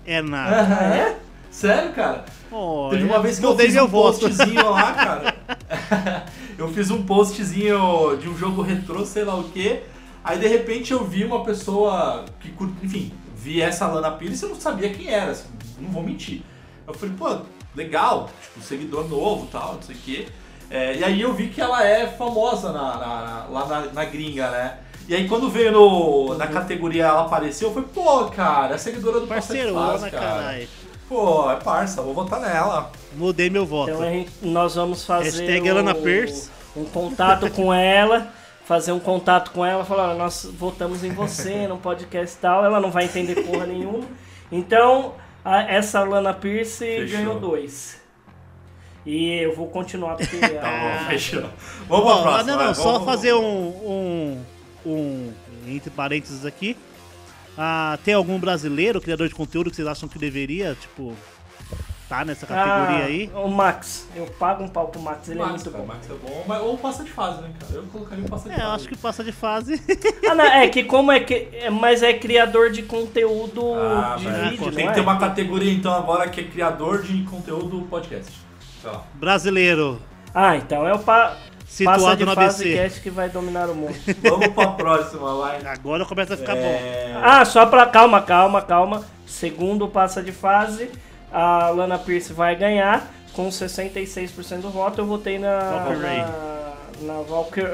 [0.04, 0.56] É nada.
[0.96, 1.18] É?
[1.52, 2.26] Sério, cara?
[2.52, 5.36] Olha, Teve uma vez que eu fiz um postzinho lá, cara.
[6.58, 9.84] eu fiz um postzinho de um jogo retrô, sei lá o quê.
[10.24, 13.14] Aí de repente eu vi uma pessoa que, enfim,
[13.44, 15.48] vi essa Lana Pires e eu não sabia quem era, assim,
[15.80, 16.42] não vou mentir.
[16.88, 17.38] Eu falei, pô,
[17.76, 20.26] legal, tipo, seguidor novo e tal, não sei o quê.
[20.70, 24.50] É, e aí eu vi que ela é famosa na, na- lá na, na gringa,
[24.50, 24.78] né?
[25.08, 29.20] E aí quando veio no, na categoria ela apareceu, eu falei, pô, cara, é seguidora
[29.20, 30.26] do Passa Fase, cara.
[30.26, 30.68] caralho.
[31.10, 32.90] Pô, é parça, vou votar nela.
[33.16, 33.92] Mudei meu voto.
[33.92, 36.50] Então nós vamos fazer Hashtag o- Alana Pierce.
[36.76, 38.28] um contato com ela,
[38.66, 42.64] fazer um contato com ela, falar, "Olha, nós votamos em você no podcast e tal,
[42.66, 44.06] ela não vai entender porra nenhuma.
[44.52, 47.18] Então, a- essa Alana Pierce Fechou.
[47.18, 48.02] ganhou dois.
[49.06, 51.44] E eu vou continuar porque Tá a- bom, fechou.
[51.90, 52.44] Vamos pra próxima.
[52.44, 54.42] não, não, vai, só vamos- fazer um, um,
[54.86, 55.34] um,
[55.68, 56.78] entre parênteses aqui.
[57.58, 61.14] Ah, tem algum brasileiro, criador de conteúdo, que vocês acham que deveria, tipo,
[62.14, 63.32] tá nessa categoria Ah, aí?
[63.34, 65.94] O Max, eu pago um pau pro Max, ele Max, é muito cara, bom.
[65.94, 67.74] Max é bom, mas, ou passa de fase, né, cara?
[67.74, 68.68] Eu colocaria um passa de É, fase.
[68.68, 69.82] eu acho que passa de fase.
[70.30, 71.50] Ah, não, é que como é que.
[71.54, 75.04] é- Mas é criador de conteúdo Ah, de mas vídeo, tem não que ter é?
[75.04, 78.32] uma categoria então agora que é criador de conteúdo podcast.
[79.16, 80.02] Brasileiro.
[80.34, 81.36] Ah, então é o pa...
[81.68, 82.76] Situado passa de no fase ABC.
[82.84, 83.96] cast que vai dominar o mundo.
[84.22, 85.66] Vamos pra próxima, vai.
[85.66, 86.62] Agora começa a ficar bom.
[86.62, 87.20] É...
[87.24, 87.86] Ah, só pra.
[87.88, 89.04] Calma, calma, calma.
[89.26, 90.92] Segundo passa de fase,
[91.34, 95.02] a Lana Pierce vai ganhar com 66% do voto.
[95.02, 95.60] Eu votei na.
[95.60, 96.18] Valkyrie.
[96.22, 97.68] Na, na Valkyrie,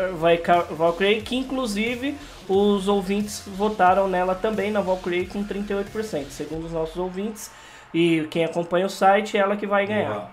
[0.71, 2.15] Valkyrie- que inclusive
[2.47, 6.29] os ouvintes votaram nela também, na Valkyrie, com 38%.
[6.29, 7.51] Segundo os nossos ouvintes
[7.93, 10.31] e quem acompanha o site, é ela que vai ganhar.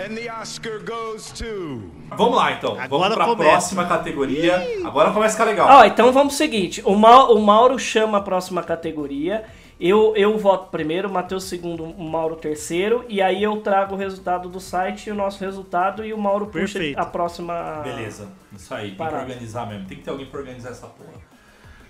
[0.00, 1.82] And the Oscar goes to.
[2.16, 2.72] Vamos lá então.
[2.80, 3.50] Agora Vamos pra começa.
[3.50, 4.66] próxima categoria.
[4.84, 5.68] Agora começa a ficar legal.
[5.80, 9.44] Ó, então vamos pro seguinte: o, Mau- o Mauro chama a próxima categoria.
[9.84, 13.04] Eu, eu voto primeiro, o Matheus segundo, o Mauro terceiro.
[13.08, 16.78] E aí eu trago o resultado do site, o nosso resultado, e o Mauro puxa
[16.78, 17.00] Perfeito.
[17.00, 17.80] a próxima.
[17.82, 19.24] Beleza, isso aí, tem Parada.
[19.24, 19.88] que organizar mesmo.
[19.88, 21.20] Tem que ter alguém pra organizar essa porra.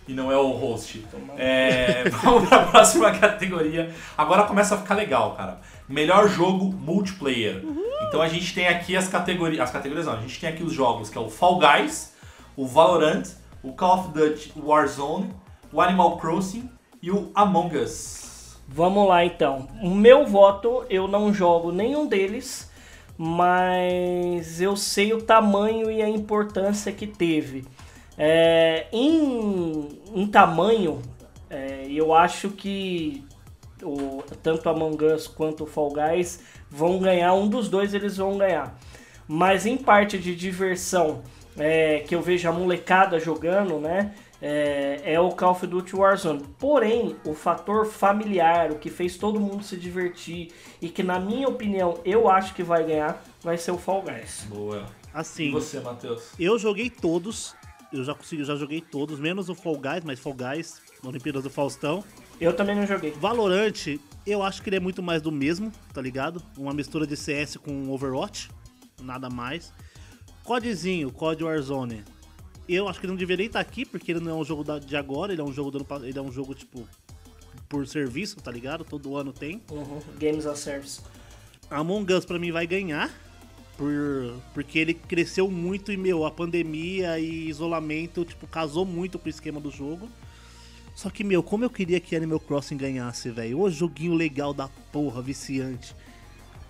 [0.09, 1.07] E não é o host.
[1.37, 3.95] É, vamos pra próxima categoria.
[4.17, 5.61] Agora começa a ficar legal, cara.
[5.87, 7.63] Melhor jogo multiplayer.
[8.09, 9.61] Então a gente tem aqui as categorias.
[9.61, 12.15] As categorias não, a gente tem aqui os jogos que é o Fall Guys,
[12.57, 13.25] o Valorant,
[13.63, 15.31] o Call of Duty Warzone,
[15.71, 16.71] o Animal Crossing
[17.03, 18.57] e o Among Us.
[18.69, 19.69] Vamos lá então.
[19.83, 22.71] O meu voto, eu não jogo nenhum deles,
[23.19, 27.65] mas eu sei o tamanho e a importância que teve.
[28.17, 31.03] É, em, em tamanho,
[31.51, 33.25] é, eu acho que
[33.83, 38.39] o, tanto Among Us quanto o Fall Guys vão ganhar, um dos dois eles vão
[38.39, 38.79] ganhar.
[39.27, 41.23] Mas em parte de diversão,
[41.59, 44.15] é, que eu vejo a molecada jogando, né?
[44.45, 46.43] É, é o Call of Duty Warzone.
[46.59, 51.47] Porém, o fator familiar, o que fez todo mundo se divertir e que, na minha
[51.49, 54.45] opinião, eu acho que vai ganhar, vai ser o Fall Guys.
[54.49, 54.85] Boa.
[55.07, 56.33] E Assim, você, Matheus?
[56.41, 57.55] eu joguei todos.
[57.93, 61.51] Eu já consegui, já joguei todos, menos o Fall Guys, mas Fall Guys, Olimpíadas do
[61.51, 62.03] Faustão.
[62.41, 63.11] Eu também não joguei.
[63.13, 66.43] Valorant, eu acho que ele é muito mais do mesmo, tá ligado?
[66.57, 68.51] Uma mistura de CS com Overwatch,
[69.03, 69.73] nada mais.
[70.43, 72.03] Codezinho, Code Warzone.
[72.69, 74.79] Eu acho que ele não deveria estar aqui, porque ele não é um jogo da-
[74.79, 76.87] de agora, ele é um jogo do ano ele é um jogo tipo
[77.69, 78.85] por serviço, tá ligado?
[78.85, 79.63] Todo ano tem.
[79.71, 80.01] Uhum.
[80.19, 81.01] Games as Service.
[81.71, 83.11] Among Us pra mim vai ganhar.
[83.77, 89.31] Por, porque ele cresceu muito e, meu, a pandemia e isolamento, tipo, casou muito pro
[89.31, 90.09] esquema do jogo.
[90.95, 93.61] Só que, meu, como eu queria que Animal Crossing ganhasse, velho.
[93.61, 95.97] Ô joguinho legal da porra, viciante.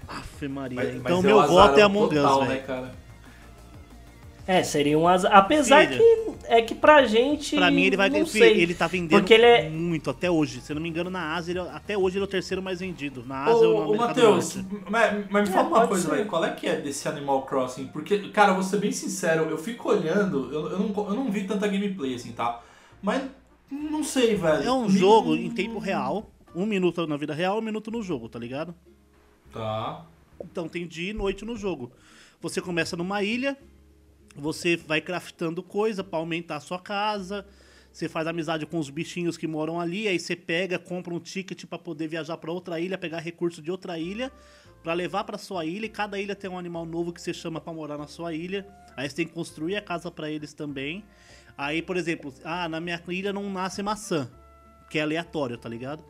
[0.06, 0.76] Aff, Maria.
[0.84, 2.66] Mas- então, mas meu o voto é o Among Us, né, velho.
[2.66, 2.94] cara?
[4.46, 5.32] É, seria um azar.
[5.36, 5.98] Apesar Filha.
[5.98, 7.54] que é que pra gente.
[7.54, 8.60] Pra mim, ele vai não sei.
[8.60, 9.68] Ele tá vendendo Porque ele é.
[9.70, 10.60] muito até hoje.
[10.60, 12.80] Se eu não me engano, na Ásia, ele- até hoje ele é o terceiro mais
[12.80, 13.24] vendido.
[13.24, 14.56] Na Ásia ou na Ô, ô Matheus,
[14.90, 16.26] mas, mas me É, fala uma coisa, velho.
[16.26, 17.86] Qual é que é desse Animal Crossing?
[17.86, 21.44] Porque, cara, vou ser bem sincero, eu fico olhando, eu, eu, não, eu não vi
[21.44, 22.60] tanta gameplay assim, tá?
[23.00, 23.22] Mas
[23.70, 24.64] não sei, velho.
[24.64, 26.28] É um Me- jogo em tempo real.
[26.54, 28.74] Um minuto na vida real, um minuto no jogo, tá ligado?
[29.52, 30.04] Tá.
[30.44, 31.92] Então tem dia e noite no jogo.
[32.40, 33.56] Você começa numa ilha,
[34.34, 37.46] você vai craftando coisa pra aumentar a sua casa.
[37.92, 41.66] Você faz amizade com os bichinhos que moram ali, aí você pega, compra um ticket
[41.66, 44.32] pra poder viajar pra outra ilha, pegar recurso de outra ilha
[44.82, 45.86] pra levar pra sua ilha.
[45.86, 48.66] E cada ilha tem um animal novo que você chama pra morar na sua ilha.
[48.96, 51.04] Aí você tem que construir a casa pra eles também.
[51.56, 54.30] Aí, por exemplo, ah, na minha ilha não nasce maçã,
[54.90, 56.02] que é aleatório, tá ligado?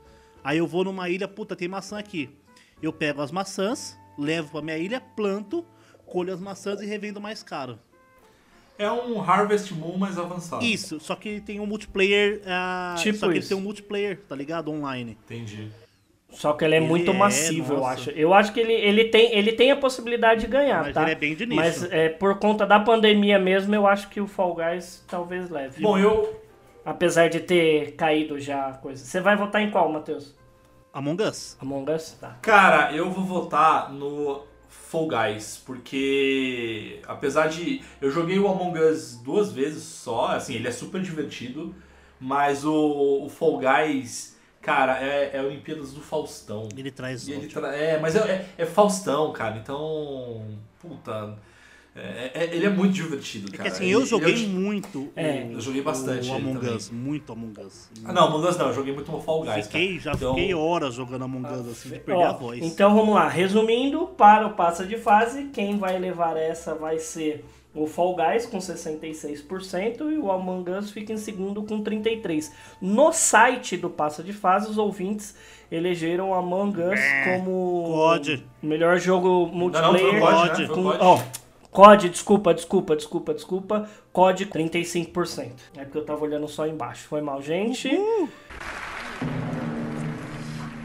[0.45, 2.31] Aí eu vou numa ilha, puta, tem maçã aqui.
[2.81, 5.65] Eu pego as maçãs, levo pra minha ilha, planto,
[6.07, 7.79] colho as maçãs e revendo mais caro.
[8.83, 10.65] É um Harvest Moon mais avançado.
[10.65, 12.43] Isso, só que tem um multiplayer.
[12.47, 13.49] ah, Tipo só que ele isso.
[13.49, 14.71] tem um multiplayer, tá ligado?
[14.71, 15.17] Online.
[15.25, 15.71] Entendi.
[16.31, 17.93] Só que ele é Ele muito é, massivo, eu nossa.
[17.93, 18.11] acho.
[18.11, 21.03] Eu acho que ele, ele, tem, ele tem a possibilidade de ganhar, Mas tá?
[21.03, 21.61] ele é bem de nicho.
[21.61, 25.83] Mas é, por conta da pandemia mesmo, eu acho que o Fall Guys talvez leve.
[25.83, 26.41] Bom, eu.
[26.85, 29.05] Apesar de ter caído já a coisa.
[29.05, 30.35] Você vai votar em qual, Matheus?
[30.93, 31.57] Among Us.
[31.61, 32.13] Among Us?
[32.21, 32.39] Tá.
[32.43, 37.83] Cara, eu vou votar no Fall Guys, porque apesar de.
[38.01, 41.75] Eu joguei o Among Us duas vezes só, assim, ele é super divertido,
[42.19, 46.69] mas o, o Fall Guys, cara, é, é Olimpíadas do Faustão.
[46.77, 47.29] Ele traz.
[47.29, 50.47] Ele tra- É, mas é, é, é Faustão, cara, então.
[50.81, 51.37] Puta.
[51.95, 53.69] É- é- ele é muito divertido, É que cara.
[53.71, 56.77] assim, eu Ele- joguei ele- muito É, o, eu joguei bastante o Among também.
[56.77, 57.89] Us, muito Among Us.
[58.05, 59.67] Ah, não, Among Us não, eu joguei muito Fall Guys.
[59.67, 60.01] Fiquei, cara.
[60.01, 62.63] já Então- fiquei horas jogando Among Us, assim, de perder Ó, a voz.
[62.63, 67.45] Então vamos lá, resumindo, para o passa de fase, quem vai levar essa vai ser
[67.75, 72.53] o Fall Guys com 66% e o Among Us fica em segundo com 33%.
[72.81, 75.35] No site do passa de fase, os ouvintes
[75.71, 78.45] elegeram o Among Us como COD.
[78.63, 80.01] melhor jogo Não, não, multiplayer.
[80.11, 80.49] foi o COD.
[80.49, 80.55] né?
[80.55, 81.23] Foi o com, COD.
[81.73, 83.89] COD, desculpa, desculpa, desculpa, desculpa.
[84.13, 85.53] COD 35%.
[85.75, 87.09] É porque eu tava olhando só embaixo.
[87.09, 87.89] Foi mal, gente.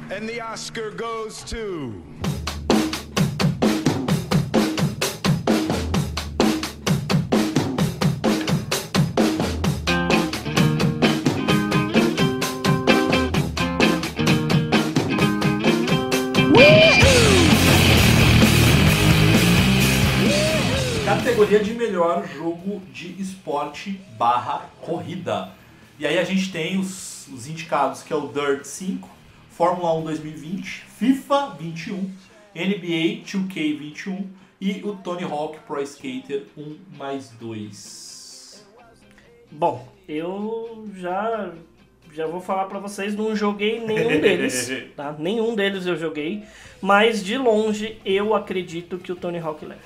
[0.10, 2.37] And the Oscar goes to.
[21.38, 25.52] Categoria de melhor jogo de esporte barra corrida.
[26.00, 29.08] E aí a gente tem os, os indicados que é o Dirt 5,
[29.52, 32.12] Fórmula 1 2020, FIFA 21,
[32.56, 34.28] NBA 2K 21
[34.60, 38.66] e o Tony Hawk Pro Skater 1 mais 2.
[39.52, 41.54] Bom, eu já
[42.16, 45.16] já vou falar pra vocês, não joguei nenhum deles, tá?
[45.20, 46.46] Nenhum deles eu joguei,
[46.82, 49.82] mas de longe eu acredito que o Tony Hawk leve.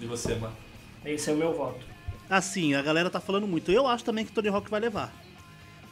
[0.00, 0.65] E você, mano?
[1.06, 1.86] Esse é o meu voto.
[2.28, 3.70] Assim, a galera tá falando muito.
[3.70, 5.12] Eu acho também que Tony Hawk vai levar.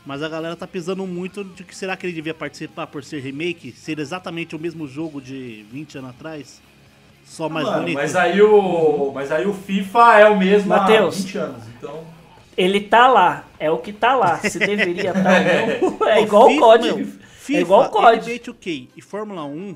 [0.04, 3.20] Mas a galera tá pisando muito de que será que ele devia participar por ser
[3.20, 3.72] remake?
[3.72, 6.60] Ser exatamente o mesmo jogo de 20 anos atrás?
[7.24, 7.94] Só mais Mano, bonito?
[7.94, 11.14] mas aí o mas aí o FIFA é o mesmo Mateus.
[11.16, 12.04] há 20 anos, então
[12.54, 14.36] Ele tá lá, é o que tá lá.
[14.40, 16.92] Se deveria estar não, é igual o COD.
[16.92, 17.06] meu,
[17.38, 18.30] FIFA, é igual o COD.
[18.30, 19.74] NBA 2K e Fórmula 1,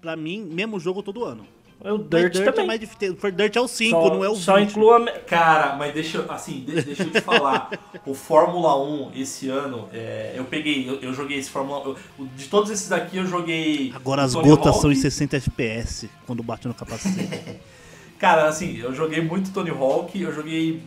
[0.00, 1.44] pra mim, mesmo jogo todo ano.
[1.80, 2.66] O Mas Dirt, é também.
[2.66, 3.16] mais difícil.
[3.16, 4.70] For Dirt é o 5, só, não é o Só 20.
[4.70, 5.04] inclua...
[5.26, 7.70] Cara, mas deixa, eu- assim, de- deixa eu te falar.
[8.06, 11.96] o Fórmula 1 esse ano, é, eu peguei, eu, eu joguei esse Fórmula 1.
[12.18, 13.92] eu- De todos esses daqui eu joguei.
[13.94, 14.80] Agora as gotas Hawk.
[14.80, 17.28] são em 60 FPS quando bate no capacete.
[18.18, 20.80] Cara, assim, eu joguei muito Tony Hawk, eu joguei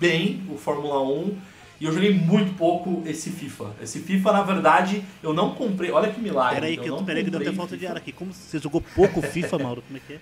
[0.00, 1.36] bem o Fórmula 1
[1.82, 3.72] e eu joguei muito pouco esse FIFA.
[3.82, 5.90] Esse FIFA, na verdade, eu não comprei.
[5.90, 6.54] Olha que milagre.
[6.60, 7.90] Peraí, eu que, não peraí que deu até falta de FIFA.
[7.92, 8.12] ar aqui.
[8.12, 9.82] Como você jogou pouco FIFA, Mauro?
[9.82, 10.20] Como é que é?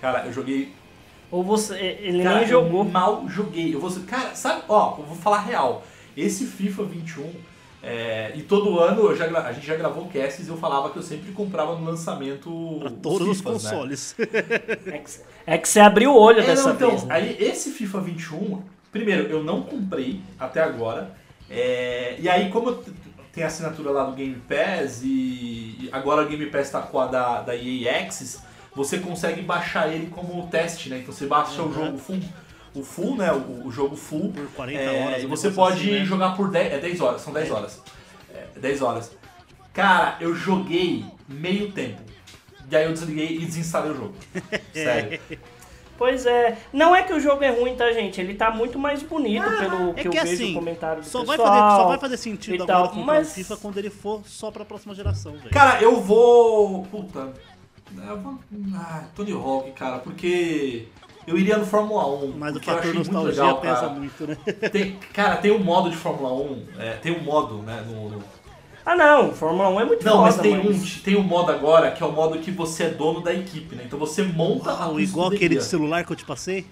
[0.00, 0.72] Cara, eu joguei
[1.28, 1.76] Ou você...
[1.76, 2.84] Ele Cara, nem jogou.
[2.84, 3.74] Eu mal joguei.
[3.74, 5.84] Eu vou, cara, sabe, ó, eu vou falar real.
[6.16, 7.32] Esse FIFA 21,
[7.82, 10.98] é, e todo ano eu já, a gente já gravou casts e eu falava que
[10.98, 12.76] eu sempre comprava no lançamento.
[12.78, 13.70] Pra todos os Fifas, né?
[13.70, 14.14] consoles.
[14.18, 15.10] É que,
[15.46, 17.04] é que você abriu o olho É, dessa não, então, vez.
[17.04, 17.14] né?
[17.14, 21.10] aí esse FIFA 21, primeiro, eu não comprei até agora.
[21.50, 22.92] é, e aí, como eu t-
[23.32, 27.00] tenho a assinatura lá do Game Pass e e agora o Game Pass tá com
[27.00, 28.38] a da, da EA Access,
[28.74, 30.98] você consegue baixar ele como teste, né?
[30.98, 31.72] Então você baixa o Uhum.
[31.74, 32.20] jogo full,
[32.74, 33.32] o full, né?
[33.32, 34.32] O, o jogo full.
[34.32, 35.22] Por 40 é, horas.
[35.22, 36.04] E você pode assim, né?
[36.04, 37.82] jogar por 10, é 10 horas, são 10 horas.
[38.32, 39.10] É, 10 horas.
[39.72, 42.00] Cara, eu joguei meio tempo.
[42.70, 44.14] E aí eu desliguei e desinstalei o jogo.
[44.72, 45.20] Sério.
[46.02, 46.58] Pois é.
[46.72, 48.20] Não é que o jogo é ruim, tá, gente?
[48.20, 51.06] Ele tá muito mais bonito pelo É que, que eu vejo assim, no comentário do
[51.08, 51.56] só vai, pessoal.
[51.60, 54.64] fazer, só vai fazer sentido agora tal, mas- o FIFA quando ele for só pra
[54.64, 55.50] próxima geração, velho.
[55.50, 56.82] Cara, eu vou.
[56.86, 57.32] Puta.
[58.08, 58.36] Eu vou.
[58.74, 60.88] Ah, Tony Hawk, cara, porque.
[61.24, 62.32] Eu iria no Fórmula 1.
[62.36, 63.88] Mas o fator nostalgia legal, pesa cara.
[63.90, 64.36] muito, né?
[64.72, 66.64] Tem, cara, tem um modo de Fórmula 1.
[66.80, 67.84] é, tem um modo, né?
[67.86, 68.24] No, no-
[68.84, 69.32] Ah, não.
[69.32, 72.06] Fórmula 1 é muito Não, foda, mas tem, Um, tem um modo agora que é
[72.06, 73.84] o modo que você é dono da equipe, né?
[73.86, 76.66] Então você monta a Uau, tua igual aquele de celular que eu te passei?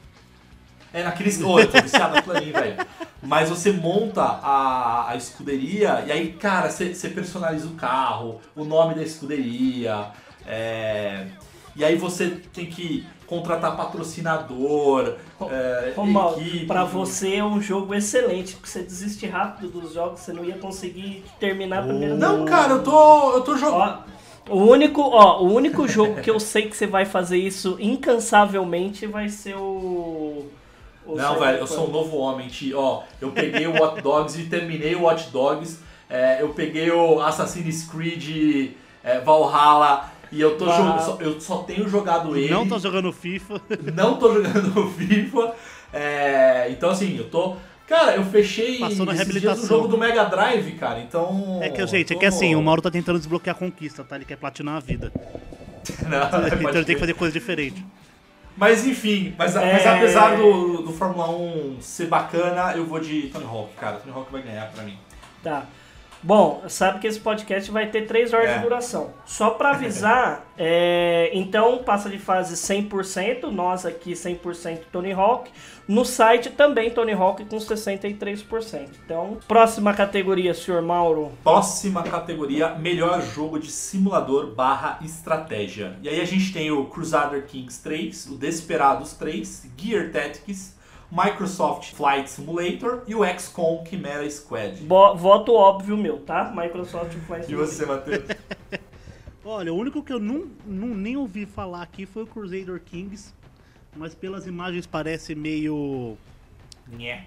[0.92, 1.40] É naqueles.
[1.40, 2.76] Ô, eu tô viciado naquilo ali, velho.
[3.22, 8.64] Mas você monta a, a escuderia e aí, cara, você, você personaliza o carro, o
[8.64, 10.06] nome da escuderia.
[10.46, 11.26] é,
[11.76, 15.14] E aí você tem que contratar patrocinador,
[15.48, 16.66] é, equipe.
[16.66, 20.56] pra você é um jogo excelente, porque você desiste rápido dos jogos, você não ia
[20.56, 23.32] conseguir terminar a primeira Não, cara, eu tô.
[23.32, 24.00] Eu tô jogando.
[24.48, 29.06] O único, ó, o único jogo que eu sei que você vai fazer isso incansavelmente
[29.06, 30.46] vai ser o.
[31.06, 32.80] Não, velho, eu sou um novo homem, tio.
[32.80, 35.78] Ó, eu peguei o Watch Dogs e terminei o Watch Dogs.
[36.08, 38.72] É, eu peguei o Assassin's Creed
[39.04, 42.48] é, Valhalla e eu tô só- Eu só tenho jogado ele.
[42.52, 43.60] Não tô jogando FIFA.
[43.94, 45.54] não tô jogando FIFA.
[45.92, 47.56] É, então assim, eu tô.
[47.86, 49.64] Cara, eu fechei Passou na reabilitação.
[49.64, 51.00] o jogo do Mega Drive, cara.
[51.00, 51.58] Então.
[51.60, 54.04] É que, gente, é eu que tô- assim, o Mauro tá tentando desbloquear a conquista,
[54.04, 54.14] tá?
[54.16, 55.12] Ele quer platinar a vida.
[56.08, 57.84] Não, então ele tem que fazer coisa diferente.
[58.56, 59.88] Mas enfim, mas, mas É.
[59.96, 63.96] apesar do, do Fórmula 1 ser bacana, eu vou de Tony Hawk, cara.
[63.96, 64.96] Tony Hawk vai ganhar pra mim.
[65.42, 65.64] Tá.
[66.22, 68.56] Bom, sabe que esse podcast vai ter 3 horas É.
[68.58, 69.10] de duração.
[69.24, 75.50] Só pra avisar, é, então passa de fase 100%, nós aqui 100% Tony Hawk.
[75.88, 78.88] No site também Tony Hawk com 63%.
[79.04, 81.32] Então, próxima categoria, senhor Mauro.
[81.42, 85.96] Próxima categoria, melhor jogo de simulador barra estratégia.
[86.02, 90.78] E aí a gente tem o Crusader Kings 3, o Desperados 3, Gear Tactics,
[91.10, 94.80] Microsoft Flight Simulator e o XCOM Chimera Squad.
[94.82, 96.52] Bo- voto óbvio meu, tá?
[96.54, 98.24] Microsoft Flight E você, Matheus?
[99.44, 103.32] Olha, o único que eu não, não- nem ouvi falar aqui foi o Crusader Kings,
[103.96, 106.16] mas pelas imagens parece meio.
[106.86, 107.24] Nhé.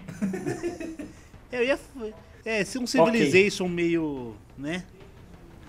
[1.52, 1.78] É, eu ia.
[2.44, 4.34] É, se um Civilization meio.
[4.56, 4.84] né?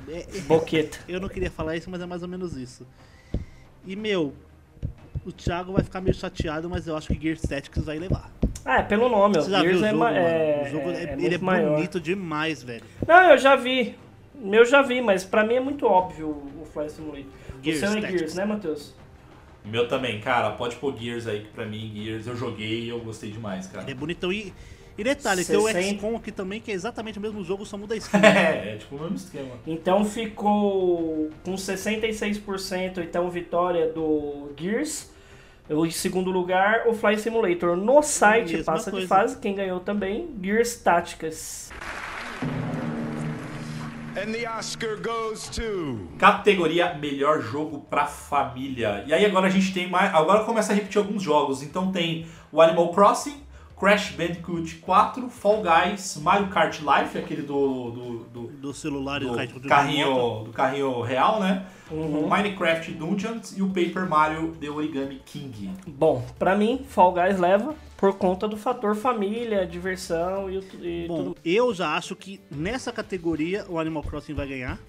[0.08, 1.00] É, é, Boqueta.
[1.08, 2.86] eu não queria falar isso, mas é mais ou menos isso.
[3.86, 4.34] E, meu,
[5.26, 8.32] o Thiago vai ficar meio chateado, mas eu acho que Gear Tactics vai levar.
[8.64, 9.42] Ah, é pelo nome, ó.
[9.42, 11.44] Você já viu Gears o é jogo, é- O jogo, é- é ele é muito
[11.46, 11.76] maior.
[11.76, 12.84] bonito demais, velho.
[13.08, 13.96] Não, eu já vi.
[14.52, 16.30] Eu já vi, mas pra mim é muito óbvio
[16.62, 17.26] o Flight Simulator.
[17.64, 18.20] Gears o seu é Tactics.
[18.20, 18.94] Gears, né, Matheus?
[19.64, 20.52] Meu também, cara.
[20.52, 23.84] Pode pôr Gears aí, que pra mim, Gears eu joguei e eu gostei demais, cara.
[23.84, 24.32] Ele é bonitão.
[24.32, 24.54] E,
[24.98, 25.96] e detalhe, tem o 60.
[25.96, 28.18] XCOM aqui também, que é exatamente o mesmo jogo, só muda a skin.
[28.18, 29.56] É, é tipo o mesmo esquema.
[29.66, 35.14] Então ficou com 66%, então vitória do Gears.
[35.68, 37.76] O em segundo lugar, o Fly Simulator.
[37.76, 39.08] No site, Mesma passa de coisa.
[39.08, 41.72] fase, quem ganhou também, Gears Táticas.
[44.16, 46.08] And the Oscar goes to.
[46.20, 49.04] Categoria melhor jogo pra família.
[49.08, 50.14] E aí agora a gente tem mais.
[50.14, 51.64] Agora começa a repetir alguns jogos.
[51.64, 53.42] Então tem o Animal Crossing,
[53.78, 57.92] Crash Bandicoot 4, Fall Guys, Mario Kart Life, aquele do.
[57.92, 61.66] do, do- Do celular do, do carrinho do carrinho real, né?
[61.92, 62.26] Uhum.
[62.26, 65.72] O Minecraft Dungeons e o Paper Mario The Origami King.
[65.86, 71.18] Bom, pra mim, Fall Guys leva por conta do fator família, diversão e, e Bom,
[71.18, 71.38] tudo.
[71.46, 74.80] eu já acho que nessa categoria o Animal Crossing vai ganhar.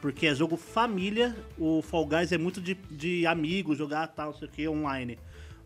[0.00, 4.34] Porque é jogo família, o Fall Guys é muito de, de amigos, jogar tal, não
[4.34, 5.16] sei o que, online.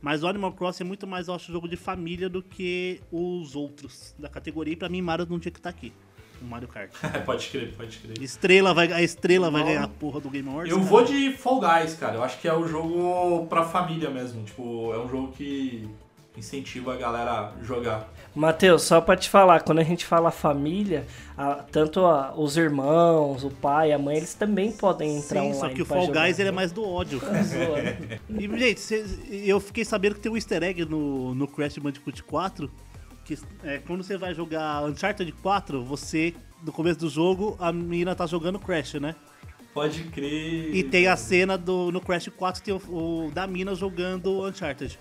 [0.07, 3.57] Mas o Animal Crossing é muito mais, eu acho, jogo de família do que os
[3.57, 4.75] outros da categoria.
[4.75, 5.93] E pra mim, Mario não tinha que estar aqui.
[6.41, 6.93] O Mario Kart.
[7.27, 8.23] pode crer, pode crer.
[8.23, 10.71] Estrela vai, a estrela vai ganhar a porra do Game Awards.
[10.71, 10.89] Eu cara.
[10.89, 12.15] vou de Fall Guys, cara.
[12.15, 14.45] Eu acho que é o jogo pra família mesmo.
[14.45, 15.89] Tipo, é um jogo que
[16.37, 18.09] incentiva a galera a jogar.
[18.35, 21.07] Matheus, só pra te falar, quando a gente fala família,
[21.39, 25.59] a- tanto a- os irmãos, o pai, a mãe, eles também podem entrar Sim, online.
[25.61, 27.19] só que o Fall Guys ele é mais do ódio.
[27.43, 28.21] Zoando.
[28.29, 32.23] E, gente, cês- eu fiquei sabendo que tem um easter egg no, no Crash Bandicoot
[32.25, 32.71] 4.
[33.25, 38.15] Que é, quando você vai jogar Uncharted 4, você, no começo do jogo, a menina
[38.15, 39.17] tá jogando Crash, né?
[39.75, 40.75] Pode crer.
[40.75, 42.79] E tem a cena do, no Crash 4 tem o,
[43.27, 44.99] o- da mina jogando Uncharted.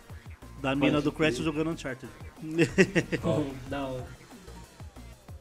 [0.65, 2.11] Da mina do Crash jogando Uncharted.
[3.69, 4.03] da hora.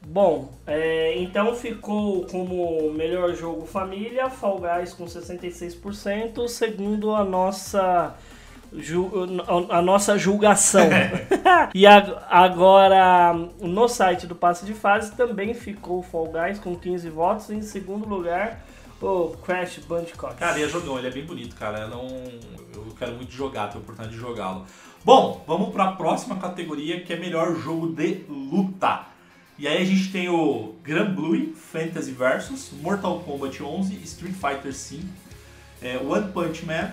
[0.07, 8.15] Bom, é, então ficou como melhor jogo família, Fall Guys com 66%, segundo a nossa
[8.75, 9.11] ju-
[9.71, 10.91] a nossa julgação.
[11.75, 13.33] e a- agora
[13.63, 18.07] no site do passe de fase também ficou Fall Guys com 15 votos, em segundo
[18.07, 18.63] lugar
[19.01, 20.35] o Crash Bandicoot.
[20.37, 21.81] Cara, e é jogão, ele é bem bonito, cara.
[21.81, 22.07] Eu, não...
[22.75, 24.65] eu quero muito jogar, ter a oportunidade de jogá-lo.
[25.05, 29.03] Bom, vamos pra próxima categoria que é melhor jogo de luta.
[29.59, 34.73] E aí a gente tem o Grand Blue Fantasy Versus, Mortal Kombat 11, Street Fighter
[34.73, 35.01] V,
[35.83, 36.93] é, One Punch Man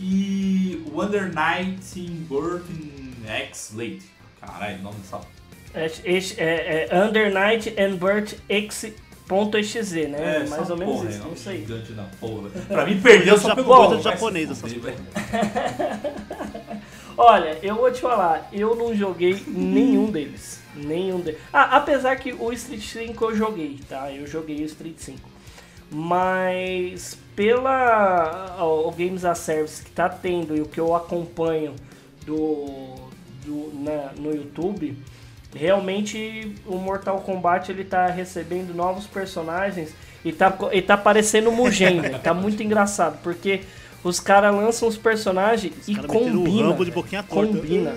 [0.00, 4.04] e Wonder Night in Burton X Late.
[4.40, 5.20] Caralho, o nome dessa
[5.74, 10.38] É, é, é, é Under Night and Burt X.exe, né?
[10.44, 11.58] essa Mais ou menos porra, isso, é não um sei.
[11.58, 12.48] Gigante da porra.
[12.66, 16.80] Pra mim, perdeu só Já pelo japonês, fuder, essas velho.
[17.16, 20.60] Olha, eu vou te falar, eu não joguei nenhum deles.
[20.74, 21.40] Nenhum deles.
[21.52, 24.10] Ah, apesar que o Street 5 eu joguei, tá?
[24.12, 25.28] Eu joguei o Street 5.
[25.90, 31.74] Mas pela o o Games as Service que tá tendo e o que eu acompanho
[32.24, 32.94] do,
[33.44, 34.96] do na- no YouTube,
[35.54, 39.92] realmente o Mortal Kombat ele tá recebendo novos personagens
[40.24, 42.18] e tá, e tá parecendo Mugen, velho.
[42.20, 43.60] Tá muito engraçado, porque
[44.02, 46.68] os caras lançam os personagens e caras meteram o combina.
[46.68, 47.52] Rambo de boquinha torta.
[47.52, 47.92] Combina.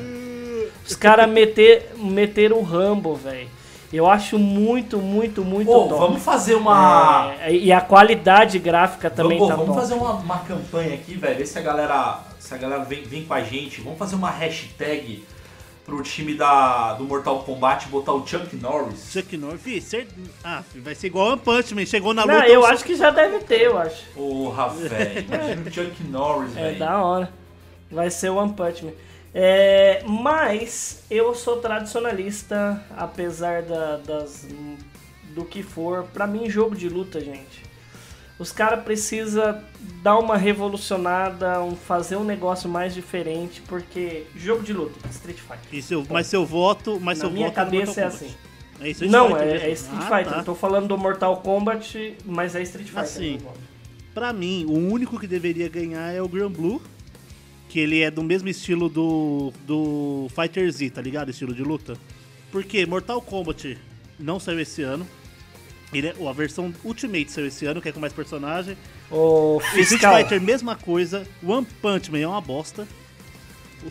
[0.85, 3.47] Os caras meter, meteram o Rambo, velho.
[3.91, 5.99] Eu acho muito, muito, muito Pô, top.
[5.99, 7.31] vamos fazer uma.
[7.39, 9.79] É, e a qualidade gráfica também vamos, tá vamos top.
[9.81, 11.37] fazer uma, uma campanha aqui, velho.
[11.37, 13.81] Ver se a galera, se a galera vem, vem com a gente.
[13.81, 15.23] Vamos fazer uma hashtag
[15.85, 19.11] pro time da, do Mortal Kombat botar o Chuck Norris.
[19.11, 19.91] Chuck Norris,
[20.43, 21.85] ah, vai ser igual One Punch Man.
[21.85, 22.37] Chegou na luta.
[22.39, 24.03] Não, eu só- acho que já deve ter, eu acho.
[24.13, 25.19] Porra, velho.
[25.25, 26.79] Imagina o Chuck Norris, É velho.
[26.79, 27.33] da hora.
[27.91, 28.91] Vai ser o One Punch Man.
[29.35, 34.47] É, mas eu sou tradicionalista, apesar da- das,
[35.29, 36.03] do que for.
[36.13, 37.63] Pra mim, jogo de luta, gente.
[38.39, 39.61] Os caras precisam
[40.01, 45.59] dar uma revolucionada, um- fazer um negócio mais diferente, porque jogo de luta, Street Fighter.
[45.71, 48.25] E seu, mas seu voto, mas Na seu minha voto cabeça é assim.
[48.25, 48.37] Kombat.
[48.81, 50.33] É Street Não, Fighter é, é Street Ah, Fighter.
[50.33, 50.39] tá.
[50.39, 53.03] Eu tô falando do Mortal Kombat, mas é Street Fighter.
[53.03, 53.53] Assim, eu.
[54.13, 56.81] Pra mim, o único que deveria ganhar é o Grand Blue.
[57.69, 61.29] Que ele é do mesmo estilo do, do Fighter Z, tá ligado?
[61.31, 61.95] Estilo de luta.
[62.51, 63.77] Porque Mortal Kombat
[64.19, 65.07] não saiu esse ano.
[65.93, 68.77] Ele é, a versão Ultimate saiu esse ano, que é com mais personagem.
[69.11, 70.17] O Street fiscal.
[70.17, 71.27] Fighter, mesma coisa.
[71.45, 72.87] One Punch Man é uma bosta.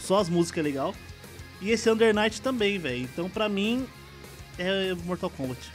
[0.00, 0.94] Só as músicas é legal.
[1.60, 3.02] E esse Under Night também, velho.
[3.02, 3.86] Então, pra mim,
[4.58, 5.70] é Mortal Kombat.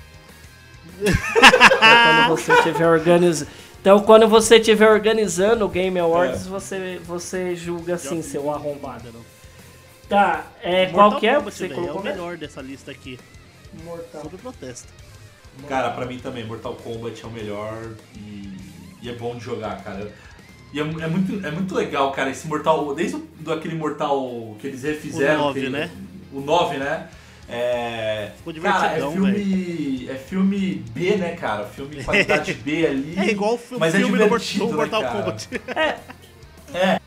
[0.98, 3.52] quando você estiver organizando.
[3.80, 9.12] Então, quando você estiver organizando o Game Awards, você, você julga assim, seu arrombado.
[9.14, 9.26] Não.
[10.10, 13.20] Tá, é, Mortal qual que é Kombat, você colocou é o melhor dessa lista aqui.
[13.84, 14.22] Mortal.
[14.24, 14.88] Sobre protesto.
[15.68, 17.78] Cara, pra mim também, Mortal Kombat é o melhor
[18.16, 18.52] e,
[19.02, 20.12] e é bom de jogar, cara.
[20.74, 22.94] E é, é muito, é muito legal, cara, esse Mortal.
[22.94, 25.36] Desde o, do aquele Mortal que eles refizeram.
[25.42, 25.92] O nove, aquele- né?
[26.34, 27.08] O 9, né?
[27.50, 28.32] É.
[28.38, 30.08] Ficou Cara, é filme.
[30.10, 31.66] É filme B, né, cara?
[31.66, 33.14] Filme qualidade B ali.
[33.18, 35.16] É igual o fi- mas é filme do Mor- divertido, do né, Mortal cara?
[35.18, 35.48] Kombat.
[36.74, 37.00] É,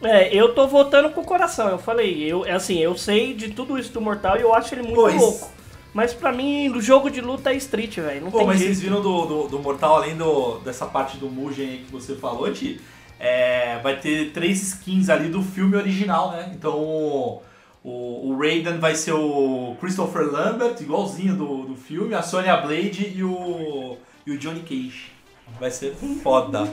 [0.00, 1.68] É, eu tô votando com o coração.
[1.70, 4.74] Eu falei, eu, é assim, eu sei de tudo isso do Mortal e eu acho
[4.74, 5.16] ele muito Pois.
[5.16, 5.50] louco.
[5.92, 8.22] Mas pra mim, o jogo de luta é Street, velho.
[8.22, 8.74] Não Pô, tem mas jeito.
[8.74, 12.14] vocês viram do, do, do Mortal, além do, dessa parte do Mugen aí que você
[12.14, 12.80] falou, Ti,
[13.18, 16.52] é, vai ter três skins ali do filme original, né?
[16.54, 22.56] Então o, o, Raiden vai ser o Christopher Lambert, igualzinho do, do filme, a Sonya
[22.56, 25.12] Blade e o, e o Johnny Cage.
[25.58, 26.68] Vai ser foda.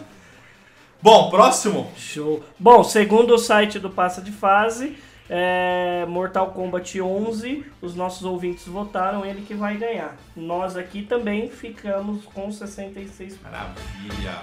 [1.02, 1.92] Bom, próximo.
[1.96, 2.44] Show.
[2.60, 4.98] Bom, segundo o site do Passa de Fase,
[5.30, 10.16] é, Mortal Kombat 11, os nossos ouvintes votaram, ele que vai ganhar.
[10.36, 13.40] Nós aqui também ficamos com 66.
[13.42, 14.42] Maravilha.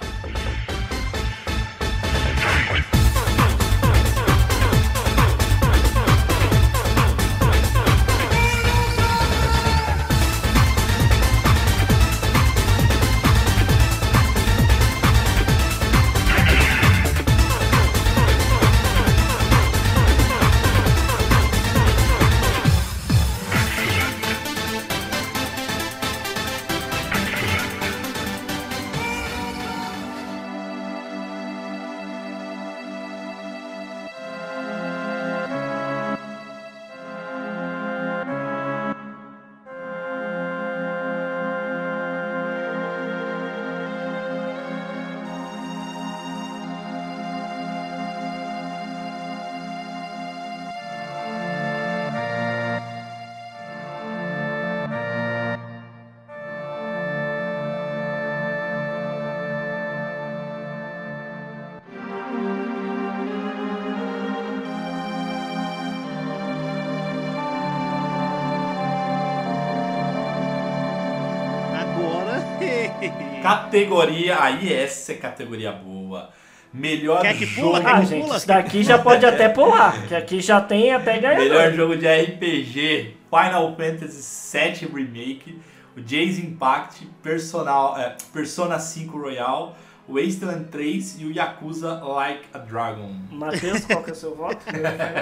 [73.41, 74.41] Categoria.
[74.41, 76.29] Aí essa é categoria boa.
[76.73, 77.67] Melhor Quer que jogo.
[77.67, 77.81] pula?
[77.81, 78.37] Quer Ah, que gente, pula?
[78.37, 81.73] isso daqui já pode até pular, que aqui já tem até Melhor ganhador.
[81.73, 85.61] jogo de RPG, Final Fantasy VII Remake,
[85.95, 89.77] o Jays Impact, Personal, é, Persona 5 Royal,
[90.09, 93.13] Wasteland 3 e o Yakuza Like a Dragon.
[93.31, 94.57] Matheus, qual que é o seu voto?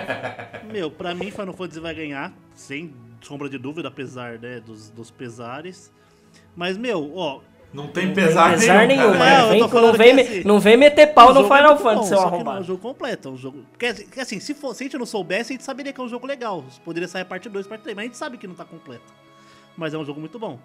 [0.71, 5.11] Meu, pra mim Final Fantasy vai ganhar, sem sombra de dúvida, apesar né, dos, dos
[5.11, 5.91] pesares.
[6.55, 7.41] Mas, meu, ó,
[7.73, 9.47] Não tem pesar, Pesar nenhum, cara.
[9.47, 11.77] Não, eu mas vem, não, vem, assim, não vem meter pau no é Final muito
[11.77, 12.63] bom, Fantasy, seu só que não é um arrombado.
[12.65, 13.65] jogo completo, é um jogo...
[14.19, 16.27] Assim, se, for, se a gente não soubesse, a gente saberia que é um jogo
[16.27, 16.63] legal.
[16.83, 19.13] Poderia sair a parte 2, parte 3, mas a gente sabe que não tá completo.
[19.77, 20.59] Mas é um jogo muito bom.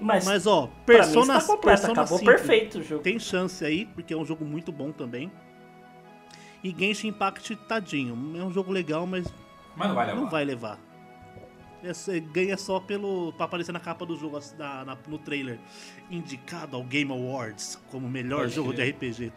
[0.00, 3.02] Mas, Mas, ó, mim Persona, está completo, Persona acabou 5 perfeito o jogo.
[3.02, 5.30] tem chance aí, porque é um jogo muito bom também.
[6.62, 8.14] E Genshin Impact, tadinho.
[8.36, 9.26] É um jogo legal, mas
[9.76, 10.20] Mas não vai levar.
[10.20, 10.78] não vai levar.
[11.84, 13.32] É só- ganha só pelo.
[13.34, 15.58] pra aparecer na capa do jogo, assim, na- na- no trailer.
[16.10, 18.92] Indicado ao Game Awards como melhor Pode jogo crer.
[18.94, 19.32] de RPG.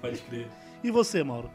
[0.00, 0.46] Pode crer.
[0.84, 1.48] E você, Mauro?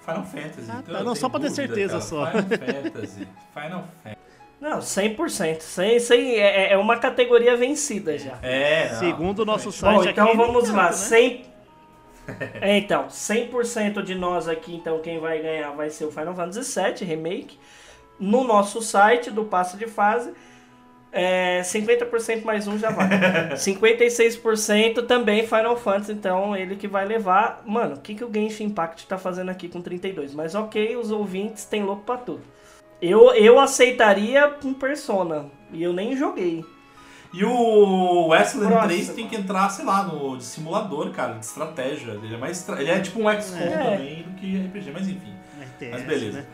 [0.00, 0.70] Final Fantasy.
[0.70, 2.00] Ah, então tá, eu não, só pra ter certeza cara.
[2.00, 2.26] só.
[2.30, 3.28] Final Fantasy.
[3.52, 4.18] Final Fantasy.
[4.58, 5.60] Não, 100%.
[5.60, 8.38] Sem, sem, é, é uma categoria vencida já.
[8.42, 8.98] É, não.
[9.00, 10.10] Segundo o nosso site Bom, aqui.
[10.10, 10.84] então vamos lá.
[10.86, 10.92] né?
[10.92, 11.44] 100...
[12.60, 16.80] É, então, 100% de nós aqui, então quem vai ganhar vai ser o Final Fantasy
[16.80, 17.58] VII Remake.
[18.18, 20.32] No nosso site do Passa de Fase,
[21.10, 23.08] é, 50% mais um já vai.
[23.56, 27.62] 56% também Final Fantasy, então ele que vai levar.
[27.66, 30.34] Mano, o que, que o Genshin Impact tá fazendo aqui com 32?
[30.34, 32.42] Mas ok, os ouvintes têm louco pra tudo.
[33.00, 36.64] Eu, eu aceitaria um Persona, e eu nem joguei.
[37.32, 38.88] E o Wesley Próximo.
[38.88, 42.12] 3 tem que entrar, sei lá, no de simulador, cara, de estratégia.
[42.22, 42.66] Ele é mais.
[42.70, 43.68] Ele é tipo um XCOM É.
[43.96, 45.34] também do que RPG, mas enfim.
[45.60, 46.38] RTS, Mas beleza.
[46.40, 46.46] né?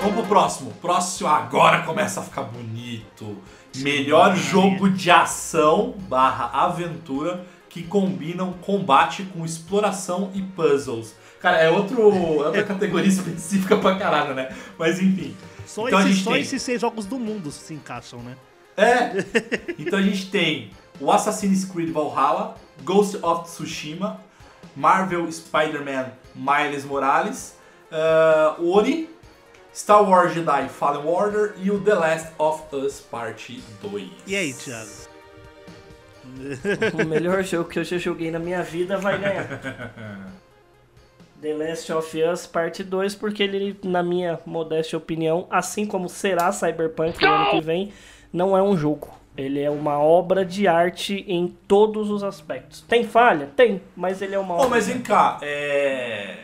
[0.00, 0.72] Vamos pro próximo.
[0.80, 3.36] Próximo agora começa a ficar bonito.
[3.76, 11.14] Melhor jogo de ação barra aventura que combinam combate com exploração e puzzles.
[11.40, 12.00] Cara, é outro,
[12.42, 14.48] é outra categoria específica pra caralho, né?
[14.78, 15.36] Mas enfim.
[15.66, 18.36] Só, Então gente só tem- esses seis jogos do mundo se encaixam, né?
[18.76, 19.12] É.
[19.78, 24.20] Então a gente tem o Assassin's Creed Valhalla, Ghost of Tsushima,
[24.74, 26.06] Marvel Spider-Man
[26.38, 27.56] Miles Morales,
[27.90, 29.10] ah, Ori,
[29.74, 34.10] Star Wars Jedi Fallen Order e o The Last of Us Parte 2.
[34.26, 35.08] E aí, Thiago?
[37.02, 39.46] O melhor jogo que eu já joguei na minha vida vai ganhar.
[41.40, 46.50] The Last of Us Parte 2, porque ele, na minha modesta opinião, assim como será
[46.50, 47.92] Cyberpunk no ano que vem,
[48.32, 49.17] não é um jogo.
[49.38, 52.80] Ele é uma obra de arte em todos os aspectos.
[52.88, 53.48] Tem falha?
[53.54, 54.70] Tem, mas ele é uma Ô, obra.
[54.70, 56.34] mas vem cá, é...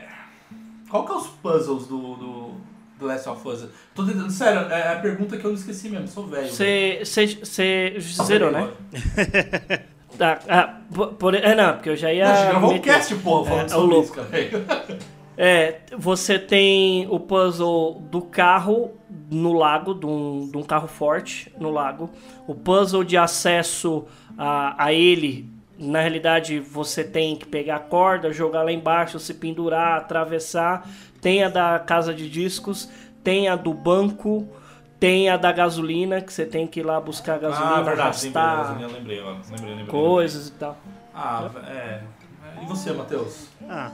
[0.89, 2.51] Qual que é os puzzles do, do
[3.01, 3.67] The Last of Us?
[3.97, 6.49] Tô tentando, sério, é a pergunta que eu não esqueci mesmo, sou velho.
[6.49, 8.71] Você você Tá zerou, né?
[10.17, 12.27] Tá, ah, por, por- é, não, porque eu já ia.
[12.27, 14.05] Não, a gente gravou um cast, porra, falando É, sobre louco.
[14.05, 14.99] isso, cara.
[15.37, 18.93] É, você tem o puzzle do carro
[19.31, 22.11] no lago, de um, de um carro forte no lago.
[22.47, 24.05] O puzzle de acesso
[24.39, 29.35] a, a ele, na realidade, você tem que pegar a corda, jogar lá embaixo, se
[29.35, 30.89] pendurar, atravessar.
[31.21, 32.89] Tem a da casa de discos,
[33.25, 34.47] tem a do banco,
[35.01, 38.25] tem a da gasolina, que você tem que ir lá buscar a gasolina, Ah, verdade,
[38.25, 39.87] lembrei, arrastar gasolina, lembrei, lembrei, lembrei.
[39.87, 40.77] coisas e tal.
[41.13, 42.03] Ah, é.
[42.63, 43.49] E você, Matheus?
[43.69, 43.91] Ah,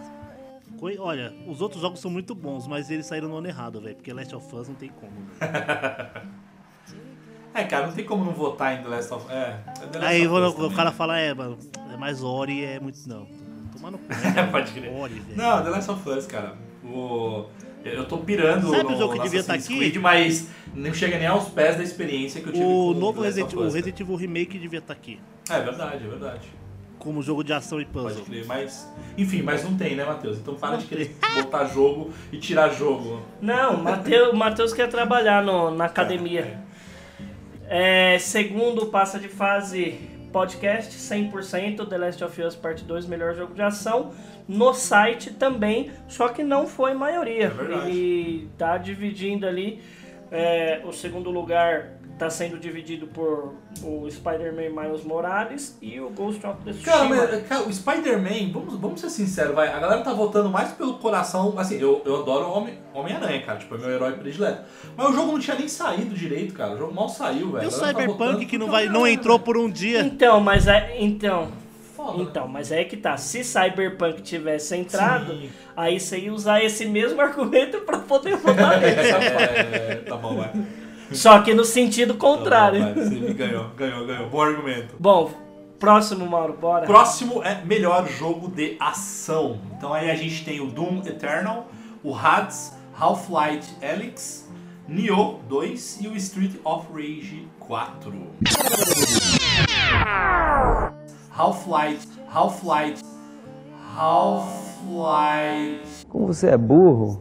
[0.80, 3.96] olha, os outros jogos são muito bons, mas eles saíram no ano errado, velho.
[3.96, 5.12] Porque Last of Us não tem como.
[5.38, 6.30] velho.
[7.52, 10.04] É, cara, não tem como não votar em The Last of É, é The Last
[10.06, 10.76] Aí of Us o também.
[10.76, 11.58] cara fala, é, mano,
[11.92, 12.98] é mais Ori, é muito.
[13.08, 13.26] Não.
[13.72, 14.04] Tomar no cu.
[14.52, 14.92] Pode crer.
[14.92, 15.22] Ori.
[15.34, 16.54] Não, The Last of Us, cara.
[16.84, 17.46] O...
[17.84, 19.90] Eu tô pirando Sabe no, o jogo que devia tá Assassin's aqui?
[19.90, 23.22] Creed, mas não chega nem aos pés da experiência que eu tive com O novo
[23.22, 25.18] Resident, of o Us, Resident Evil Remake devia estar aqui.
[25.46, 25.62] cara.
[25.62, 26.48] É verdade, é verdade.
[27.00, 28.24] Como jogo de ação e Pode puzzle.
[28.26, 28.88] crer, mas...
[29.18, 30.38] Enfim, mas não tem, né, Matheus?
[30.38, 33.20] Então para de querer botar jogo e tirar jogo.
[33.40, 36.60] Não, o Matheus, Matheus quer trabalhar no- na academia.
[37.68, 39.98] É, segundo Passa de Fase
[40.32, 44.12] podcast, 100% The Last of Us Part 2, melhor jogo de ação.
[44.46, 47.46] No site também, só que não foi maioria.
[47.46, 47.90] É verdade.
[47.90, 49.80] Ele tá dividindo ali.
[50.32, 56.46] é, o segundo lugar tá sendo dividido por o Spider-Man Miles Morales e o Ghost
[56.46, 59.68] of the Cara, mas, cara, o Spider-Man, vamos, vamos ser sinceros, vai.
[59.68, 61.54] A galera tá votando mais pelo coração.
[61.56, 63.58] Assim, eu, eu adoro o Homem- Homem-Aranha, cara.
[63.58, 64.62] Tipo, é meu herói predileto.
[64.94, 66.74] Mas o jogo não tinha nem saído direito, cara.
[66.74, 67.64] O jogo mal saiu, velho.
[67.64, 70.00] E o tá Cyberpunk votando que não, vai, é não entrou por um dia.
[70.02, 70.96] Então, mas é.
[71.00, 71.48] Então.
[72.18, 73.16] Então, mas é que tá.
[73.16, 75.50] Se Cyberpunk tivesse entrado, Sim.
[75.76, 78.94] aí você ia usar esse mesmo argumento pra poder votar nele.
[79.00, 80.50] É, tá bom, vai.
[81.12, 82.80] Só que no sentido Tá bom, contrário.
[82.82, 82.94] vai.
[82.94, 84.28] Você me ganhou, ganhou, ganhou.
[84.28, 84.94] Bom argumento.
[84.98, 85.30] Bom,
[85.78, 86.86] próximo, Mauro, bora.
[86.86, 89.58] Próximo é melhor jogo de ação.
[89.76, 91.68] Então aí a gente tem o Doom Eternal,
[92.02, 94.48] o Hades, Half-Life Alyx,
[94.86, 98.12] Nioh 2 e o Street of Rage 4.
[101.36, 103.02] Half-Life, Half-Life,
[103.96, 106.06] Half-Life.
[106.08, 107.20] Como você é burro?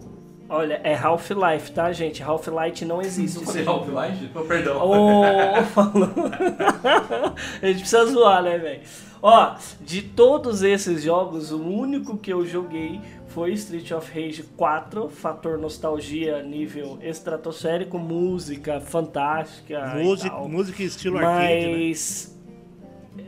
[0.49, 2.23] Olha, é Half-Life, tá, gente?
[2.23, 3.37] Half-Life não existe.
[3.37, 3.65] Eu falei.
[3.67, 4.29] Half-Life?
[4.33, 4.77] Oh, perdão.
[4.81, 6.09] Ô, falou.
[7.61, 8.81] a gente precisa zoar, né, velho?
[9.21, 15.09] Ó, de todos esses jogos, o único que eu joguei foi Street of Rage 4,
[15.09, 19.97] fator nostalgia nível estratosférico, música fantástica.
[19.97, 20.49] e Música, tal.
[20.49, 21.77] música estilo arcade, né?
[21.77, 22.39] Mas.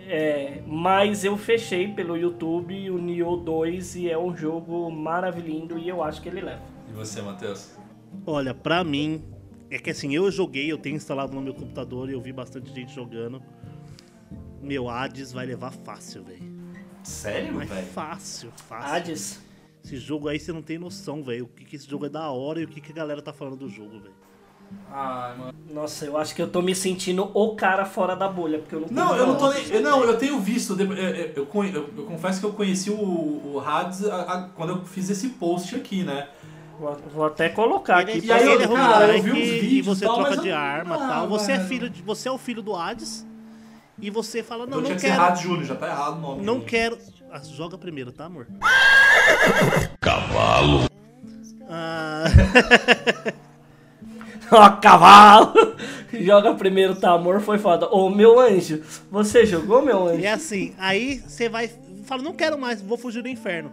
[0.08, 5.88] É, mas eu fechei pelo YouTube o Nioh 2 e é um jogo maravilhoso e
[5.88, 6.62] eu acho que ele leva.
[6.92, 7.70] E você, Matheus?
[8.26, 9.24] Olha, pra mim,
[9.70, 12.74] é que assim, eu joguei, eu tenho instalado no meu computador e eu vi bastante
[12.74, 13.42] gente jogando.
[14.62, 16.52] Meu Hades vai levar fácil, velho.
[17.04, 17.88] Sério, velho?
[17.88, 18.94] fácil, fácil.
[18.96, 19.40] Hades.
[19.84, 21.46] Esse jogo aí você não tem noção, velho.
[21.46, 23.34] O que, que esse jogo é da hora e o que, que a galera tá
[23.34, 24.14] falando do jogo, velho.
[24.90, 25.54] Ai, mano.
[25.74, 28.82] Nossa, eu acho que eu tô me sentindo o cara fora da bolha, porque eu
[28.82, 29.68] não Não, eu não tô nem.
[29.70, 30.76] eu- Não, eu tenho visto.
[30.76, 32.96] de- Eu, eu- eu- eu confesso que eu conheci o,
[33.56, 36.30] o Hades a- a- quando eu fiz esse post aqui, né?
[36.82, 38.20] Vou, vou até colocar aqui.
[38.26, 40.38] E aí eu- ele é cara, eu vi uns e vídeos você e tal, troca
[40.42, 41.28] de eu- arma Ah, tal.
[41.30, 41.70] Você é, mano.
[41.70, 43.24] filho de, você é o filho do Hades
[44.02, 45.22] e você fala, não, Então não tinha que ser quero.
[45.22, 46.44] Hades Júnior, já tá errado o nome.
[46.44, 46.98] Não quero.
[47.32, 48.48] Ah, joga primeiro, tá, amor?
[50.02, 50.86] Cavalo.
[51.70, 52.24] Ah,
[54.52, 55.54] Ó, cavalo!
[56.12, 57.40] Joga primeiro, tá, amor?
[57.40, 57.88] Foi foda.
[57.90, 60.20] Ô, meu anjo, você jogou, meu anjo?
[60.20, 61.70] e é assim, aí você vai.
[62.04, 63.72] Fala, não quero mais, vou fugir do inferno.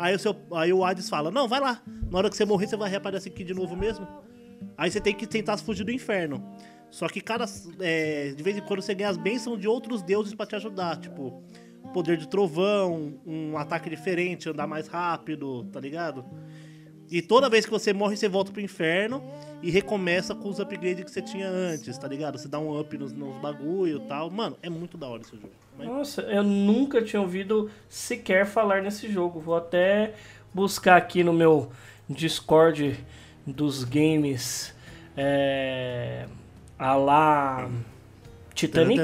[0.00, 1.82] Aí o, seu, aí o Hades fala, não, vai lá.
[2.10, 4.08] Na hora que você morrer, você vai reaparecer aqui de novo mesmo.
[4.78, 6.42] Aí você tem que tentar fugir do inferno.
[6.90, 7.44] Só que cada.
[7.80, 10.96] é, de vez em quando você ganha as bênçãos de outros deuses pra te ajudar.
[10.96, 11.42] Tipo,
[11.92, 16.24] poder de trovão, um ataque diferente, andar mais rápido, tá ligado?
[17.10, 19.22] E toda vez que você morre, você volta pro inferno
[19.62, 22.38] e recomeça com os upgrades que você tinha antes, tá ligado?
[22.38, 24.30] Você dá um up nos, nos bagulho e tal.
[24.30, 25.52] Mano, é muito da hora esse jogo.
[25.84, 29.40] Nossa, eu nunca tinha ouvido sequer falar nesse jogo.
[29.40, 30.14] Vou até
[30.52, 31.70] buscar aqui no meu
[32.08, 32.98] Discord
[33.46, 34.74] dos games.
[35.16, 36.26] É.
[36.78, 37.70] A lá.
[38.54, 38.96] Titanic?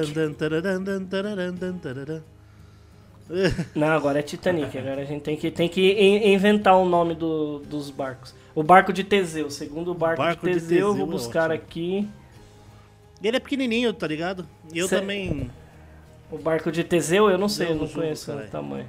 [3.75, 4.77] Não, agora é Titanic.
[4.79, 8.35] Agora a gente tem que, tem que in- inventar o nome do- dos barcos.
[8.55, 9.51] O barco de Teseu.
[9.51, 11.55] Segundo o barco, Barco de de Teseu, Teseu vou é buscar ótimo.
[11.65, 12.09] aqui.
[13.23, 14.47] Ele é pequenininho, tá ligado?
[14.73, 15.51] E eu Cê- também.
[16.31, 18.87] O barco de Teseu, eu não sei, Não, eu não conheço o tamanho.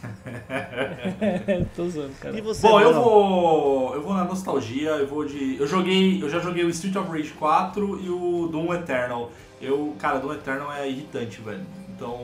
[1.74, 2.38] Tô zoando, cara.
[2.38, 3.94] E você, Bom, eu vou.
[3.94, 5.56] Eu vou na nostalgia, eu vou de.
[5.58, 6.22] Eu joguei.
[6.22, 9.30] Eu já joguei o Street of Rage 4 e o Doom Eternal.
[9.60, 11.64] Eu, cara, Doom Eternal é irritante, velho.
[11.96, 12.20] Então.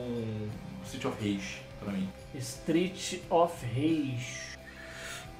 [0.84, 2.08] Street of Rage, pra mim.
[2.36, 4.54] Street of Rage.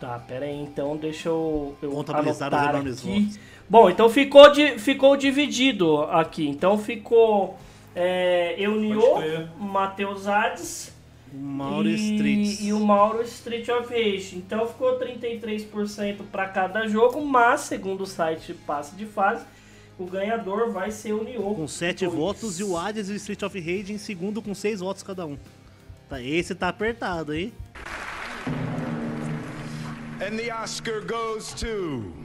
[0.01, 2.53] Tá, pera aí, então deixa eu, eu Contabilizar
[2.85, 3.31] os aqui.
[3.69, 6.49] Bom, então ficou, di- ficou dividido aqui.
[6.49, 7.57] Então ficou
[7.95, 9.01] é, Eunio.
[9.59, 10.93] Matheus Hades
[11.33, 12.61] O Mauro e, Streets.
[12.61, 14.37] e o Mauro Street of Rage.
[14.37, 19.45] Então ficou 33% para cada jogo, mas segundo o site Passe de Fase,
[19.99, 21.55] o ganhador vai ser o Nioh.
[21.55, 22.17] Com 7 Dois.
[22.19, 25.25] votos e o Hades e o Street of Rage em segundo com 6 votos cada
[25.27, 25.39] um.
[26.09, 27.53] Tá, esse tá apertado, hein?
[30.21, 32.24] And the Oscar goes to.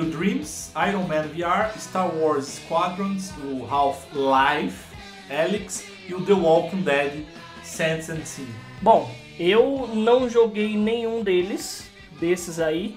[0.00, 4.84] Aí a gente tem o Dreams, Iron Man VR, Star Wars Squadrons, o Half-Life,
[5.30, 7.24] Helix e o The Walking Dead
[7.62, 8.22] Sense and.
[8.82, 11.88] Bom, eu não joguei nenhum deles,
[12.20, 12.96] desses aí,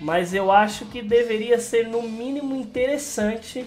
[0.00, 3.64] mas eu acho que deveria ser no mínimo interessante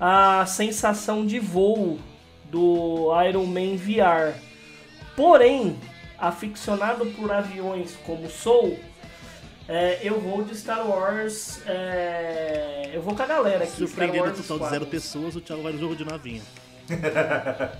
[0.00, 1.98] a sensação de voo
[2.44, 4.38] do Iron Man VR.
[5.16, 5.76] Porém,
[6.18, 8.78] aficionado por aviões como sou,
[9.68, 11.60] é, eu vou de Star Wars.
[11.66, 13.76] é, eu vou com a galera aqui.
[13.76, 16.42] Surpreendendo o total de zero pessoas, o Thiago vai no jogo de navinha.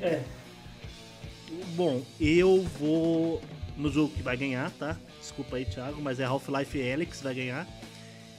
[0.00, 0.22] É.
[1.76, 3.42] Bom, eu vou
[3.76, 4.96] no jogo que vai ganhar, tá?
[5.20, 7.66] Desculpa aí, Thiago, mas é Half-Life Helix vai ganhar.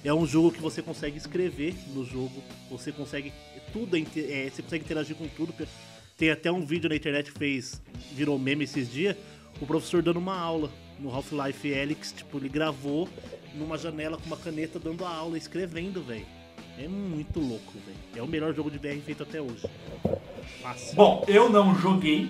[0.04, 3.34] É um jogo que você consegue escrever no jogo, você consegue
[3.74, 5.54] tudo, é é, você consegue interagir com tudo.
[6.18, 9.18] Tem até um vídeo na internet que fez, virou meme esses dias,
[9.60, 13.08] o professor dando uma aula no Half-Life Helix, tipo, ele gravou
[13.54, 16.26] numa janela com uma caneta dando a aula, escrevendo, velho.
[16.78, 17.98] É muito louco, velho.
[18.16, 19.66] É o melhor jogo de VR feito até hoje.
[20.62, 20.96] Fácil.
[20.96, 22.30] Bom, eu não joguei.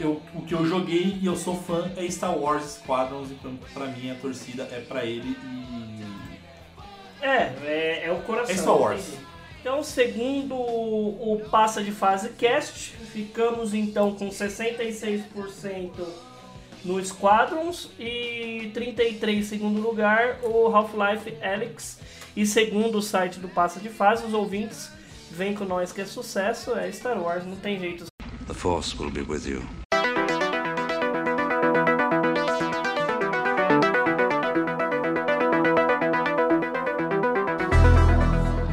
[0.00, 3.86] Eu, o que eu joguei e eu sou fã é Star Wars Squadrons, então pra
[3.86, 5.98] mim a torcida é pra ele e.
[7.20, 8.54] É, é, é o coração.
[8.54, 9.12] É Star Wars.
[9.60, 15.90] Então, segundo o o Passa de Fase Cast, ficamos então com 66%
[16.84, 21.98] no Squadrons e 33% segundo lugar o Half-Life Alyx.
[22.36, 24.90] E segundo o site do Passa de Fase, os ouvintes
[25.30, 28.06] vêm com nós que é sucesso, é Star Wars, não tem jeito.
[28.46, 29.62] The Force will be with you.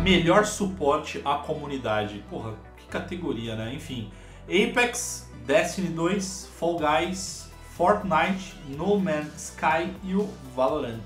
[0.03, 2.24] Melhor suporte à comunidade.
[2.30, 3.74] Porra, que categoria, né?
[3.74, 4.12] Enfim.
[4.47, 7.45] Apex, Destiny 2, Fall Guys,
[7.76, 11.03] Fortnite, No Man's Sky e o Valorant.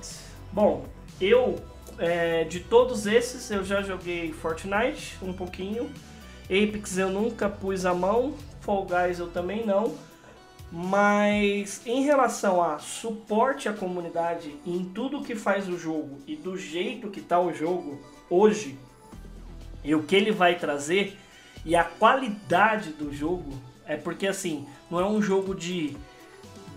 [0.53, 0.85] Bom,
[1.19, 1.55] eu,
[1.97, 5.89] é, de todos esses, eu já joguei Fortnite um pouquinho.
[6.45, 8.35] Apex eu nunca pus a mão.
[8.61, 9.95] Fall Guys eu também não.
[10.71, 16.55] Mas em relação a suporte à comunidade em tudo que faz o jogo e do
[16.55, 17.99] jeito que tá o jogo
[18.29, 18.77] hoje
[19.83, 21.17] e o que ele vai trazer
[21.65, 23.51] e a qualidade do jogo
[23.87, 25.97] é porque assim não é um jogo de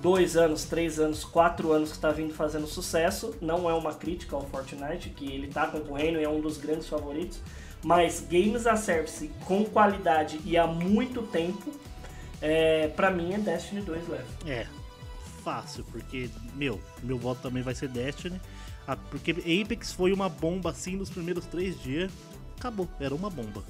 [0.03, 3.35] dois anos, três anos, quatro anos que está vindo fazendo sucesso.
[3.41, 6.89] Não é uma crítica ao Fortnite, que ele está concorrendo e é um dos grandes
[6.89, 7.41] favoritos.
[7.83, 11.73] Mas games a service com qualidade e há muito tempo,
[12.41, 14.25] é, para mim é Destiny 2 leve.
[14.47, 14.67] É,
[15.43, 18.41] fácil, porque, meu, meu voto também vai ser Destiny.
[18.87, 22.11] Ah, Porque Apex foi uma bomba assim nos primeiros três dias.
[22.59, 23.63] Acabou, era uma bomba.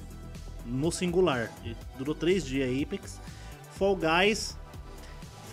[0.65, 1.51] No singular.
[1.97, 3.19] Durou três dias Apex.
[3.73, 4.57] Fall Guys.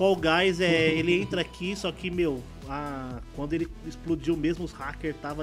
[0.00, 0.94] Fall Guys é.
[0.94, 5.42] ele entra aqui, só que, meu, a- quando ele explodiu mesmo, os hackers tava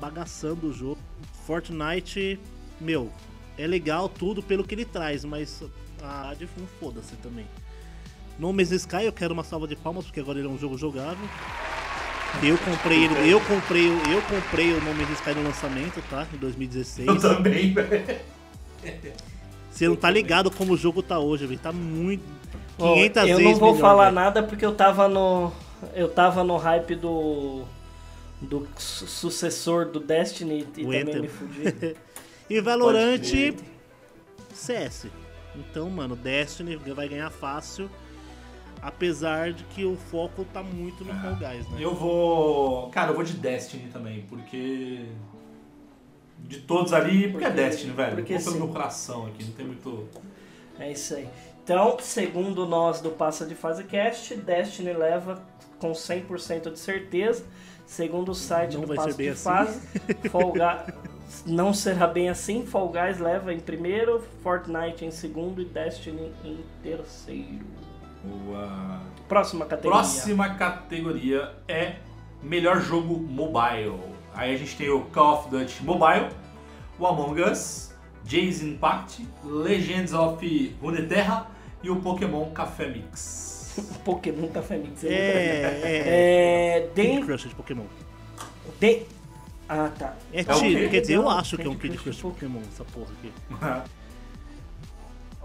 [0.00, 0.98] bagaçando o jogo.
[1.44, 2.38] Fortnite,
[2.80, 3.10] meu,
[3.58, 5.60] é legal tudo pelo que ele traz, mas
[6.00, 7.46] a Ad não foda-se também.
[8.38, 10.78] No Man's Sky eu quero uma salva de palmas porque agora ele é um jogo
[10.78, 11.28] jogável.
[12.44, 16.28] Eu comprei ele, eu comprei, o- eu comprei o No Man's Sky no lançamento, tá?
[16.32, 17.08] Em 2016.
[17.08, 18.20] Eu também, velho.
[19.68, 21.58] Você não tá ligado como o jogo tá hoje, velho.
[21.58, 22.22] Tá muito
[22.78, 24.14] Ó, 500 eu não vou melhor, falar velho.
[24.14, 25.52] nada porque eu tava no
[25.94, 27.62] eu tava no hype do
[28.40, 31.20] do su- sucessor do Destiny e O também Anthem.
[31.22, 31.96] me fudi.
[32.50, 33.22] E Valorant.
[34.52, 35.06] CS.
[35.56, 37.88] Então, mano, Destiny vai ganhar fácil.
[38.82, 41.78] Apesar de que o foco tá muito no Fall Guys, né?
[41.80, 42.90] Eu vou.
[42.90, 45.06] Cara, eu vou de Destiny também, porque.
[46.40, 48.16] De todos ali, porque, é Porque- Destiny, velho.
[48.16, 50.06] porque pelo meu coração aqui, não tem muito.
[50.78, 51.26] É isso aí.
[51.64, 55.42] Então, segundo nós do Passa de Fase Cast, Destiny leva
[55.78, 57.46] com 100% de certeza.
[57.86, 59.42] Segundo o site Não do Passa de assim.
[59.42, 59.80] Fase,
[60.30, 60.94] Fall Guys
[61.46, 62.66] não será bem assim.
[62.66, 67.64] Fall Guys leva em primeiro, Fortnite em segundo e Destiny em terceiro.
[68.22, 69.00] Boa.
[69.26, 70.00] Próxima categoria.
[70.00, 71.96] Próxima categoria é
[72.42, 74.00] melhor jogo mobile.
[74.34, 76.28] Aí a gente tem o Call of Duty Mobile,
[76.98, 77.94] o Among Us,
[78.26, 81.53] Jays Impact, Legends of Runeterra
[81.84, 83.74] e o Pokémon Café Mix.
[84.04, 85.04] Pokémon Café Mix.
[85.04, 86.02] É, é.
[86.06, 87.84] É, Candy den- Crush de Pokémon.
[88.80, 89.02] de-
[89.68, 90.16] Ah, tá.
[90.32, 90.88] É, o tiro, quê?
[90.88, 92.84] quer dizer, eu Não, acho que é um Candy Candy Crush de de Pokémon, essa
[92.84, 93.32] porra aqui.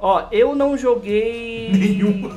[0.02, 2.30] Ó, eu não joguei Nenhum.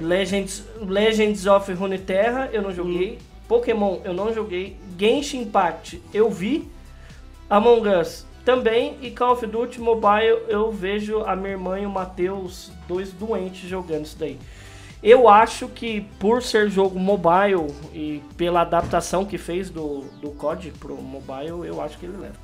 [0.00, 3.18] Legends, Legends of Runeterra, eu não joguei.
[3.46, 4.76] Pokémon, eu não joguei.
[4.98, 6.68] Genshin Impact, eu vi.
[7.48, 8.96] Among Us também.
[9.02, 13.68] E Call of Duty Mobile, eu vejo a minha irmã e o Matheus, dois doentes,
[13.68, 14.38] jogando isso daí.
[15.02, 20.70] Eu acho que por ser jogo mobile e pela adaptação que fez do, do COD
[20.80, 22.36] pro mobile, eu acho que ele leva.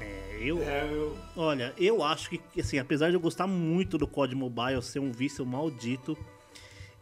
[0.00, 4.06] É, eu, É, eu- Olha, eu acho que, assim, apesar de eu gostar muito do
[4.08, 6.18] COD Mobile, ser um vício maldito,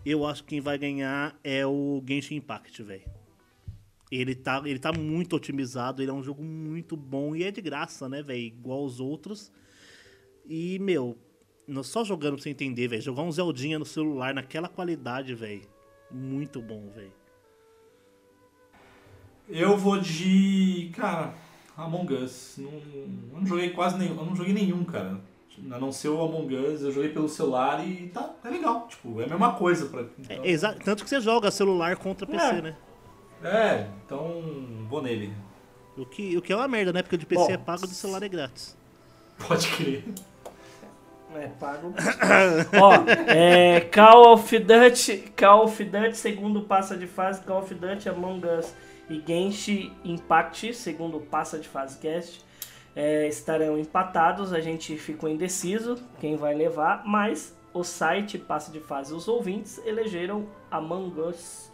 [0.05, 3.03] eu acho que quem vai ganhar é o Genshin Impact, velho.
[4.15, 7.61] Ele tá, ele tá muito otimizado, ele é um jogo muito bom e é de
[7.61, 8.39] graça, né, velho?
[8.41, 9.51] Igual os outros.
[10.47, 11.17] E, meu,
[11.83, 13.03] só jogando pra você entender, velho.
[13.03, 15.63] Jogar um Zeldinha no celular naquela qualidade, velho.
[16.11, 17.13] Muito bom, velho.
[19.49, 20.91] Eu vou de.
[20.95, 21.35] Cara,
[21.77, 22.55] Among Us.
[22.59, 23.09] Não, eu
[23.41, 24.17] não joguei quase nenhum.
[24.17, 25.21] Eu não joguei nenhum, cara.
[25.71, 28.87] A não ser o Among Us, eu joguei pelo celular e tá, é legal.
[28.89, 29.87] Tipo, é a mesma coisa.
[29.87, 32.63] Pra, então, É, tanto que você joga celular contra PC, É.
[32.63, 32.77] né?
[33.45, 34.43] É, então
[34.89, 35.33] vou nele.
[35.97, 37.03] O que, o que é uma merda, né?
[37.03, 37.53] Porque o de PC Bom.
[37.53, 38.77] é pago, o de celular é grátis.
[39.47, 40.05] Pode crer.
[41.35, 41.93] É, pago.
[42.81, 42.93] Ó,
[43.29, 48.47] é, Call of Duty, Call of Duty, segundo passa de fase, Call of Duty, Among
[48.47, 48.73] Us
[49.11, 52.45] e Genshin Impact, segundo passa de fase cast,
[52.95, 54.53] é, estarão empatados.
[54.53, 59.81] A gente ficou indeciso quem vai levar, mas o site passa de fase, os ouvintes
[59.85, 61.73] elegeram Among Us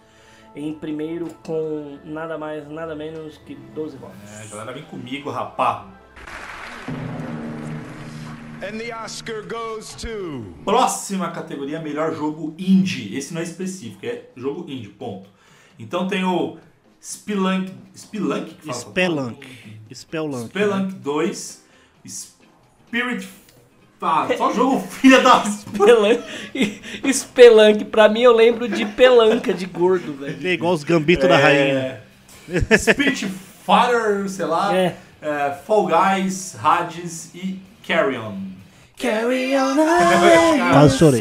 [0.54, 4.16] em primeiro com nada mais, nada menos que 12 votos.
[4.40, 5.86] É, galera vem comigo, rapá.
[8.62, 10.54] And the Oscar goes to.
[10.64, 13.16] Próxima categoria, melhor jogo indie.
[13.16, 15.30] Esse não é específico, é jogo indie, ponto.
[15.78, 16.58] Então tem o
[17.02, 17.72] Spelunk.
[17.96, 18.54] Spelunk?
[18.54, 18.78] que fala?
[18.78, 19.78] Spelunk.
[19.94, 20.48] Spelunk.
[20.48, 21.64] Spelunk 2.
[22.06, 23.28] Spirit.
[24.02, 25.44] Ah, só jogo filha da.
[25.44, 26.22] Spelunk,
[27.12, 30.46] Spelunk, pra mim eu lembro de pelanca de gordo, velho.
[30.46, 32.00] É igual os gambitos da rainha.
[32.48, 34.74] É, Spirit Fighter, sei lá.
[34.74, 34.96] É.
[35.20, 38.50] é, Fall Guys, Hades e Carrion.
[39.00, 39.76] Carry on
[40.72, 41.20] Quase chorei.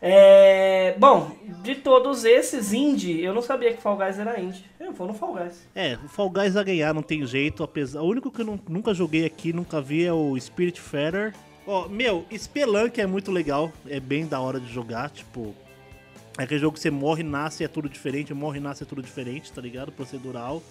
[0.00, 1.35] É, bom,
[1.66, 4.64] de todos esses indie, eu não sabia que Fall Guys era indie.
[4.78, 5.66] Eu vou no Fall Guys.
[5.74, 7.64] É, o Fall Guys vai ganhar, não tem jeito.
[7.64, 8.00] Apesar...
[8.02, 11.34] O único que eu nu- nunca joguei aqui, nunca vi é o Spirit Feather.
[11.66, 15.52] Ó, meu, Spelunk é muito legal, é bem da hora de jogar, tipo...
[16.38, 19.50] É aquele jogo que você morre, nasce, é tudo diferente, morre, nasce, é tudo diferente,
[19.50, 19.90] tá ligado?
[19.90, 20.62] Procedural.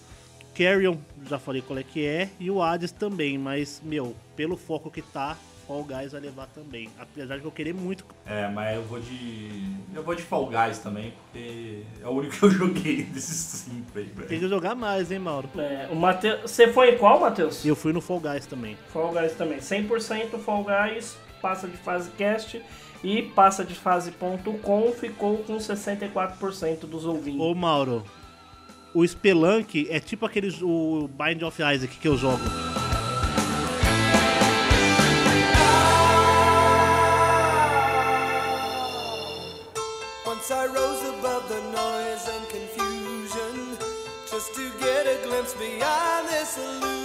[0.54, 0.96] Carrion,
[1.28, 5.02] já falei qual é que é, e o Hades também, mas, meu, pelo foco que
[5.02, 5.36] tá,
[5.66, 6.88] Fall Guys vai levar também.
[6.98, 9.48] Apesar de eu querer muito É, mas eu vou de.
[9.94, 13.98] Eu vou de Fall Guys também, porque é o único que eu joguei desses cinco
[13.98, 14.40] aí, Tem velho.
[14.40, 15.48] que jogar mais, hein, Mauro?
[15.56, 17.64] É, o Mateus, você foi em qual, Matheus?
[17.64, 18.76] Eu fui no Fall Guys também.
[18.92, 19.58] Fall Guys também.
[19.58, 22.62] 100% Fall Guys, passa de fase cast
[23.02, 27.40] e passa de fase.com ficou com 64% dos ouvintes.
[27.40, 28.04] Ô, Mauro,
[28.94, 32.42] o Spelunk é tipo aquele o Bind of Isaac que eu jogo.
[45.54, 46.95] beyond this illusion.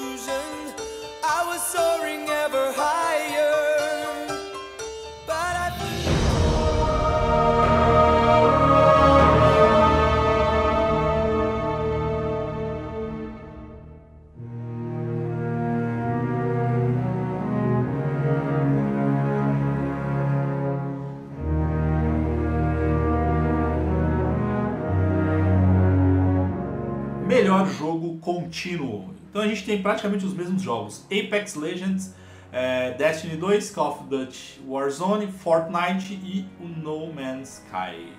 [28.22, 29.14] Contínuo.
[29.30, 32.14] Então a gente tem praticamente os mesmos jogos: Apex Legends,
[32.52, 38.14] é, Destiny 2, Call of Duty Warzone, Fortnite e o No Man's Sky.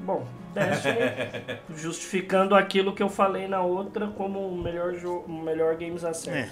[0.00, 0.98] Bom, Destiny,
[1.76, 6.50] justificando aquilo que eu falei na outra como o melhor, jo- o melhor Games Access.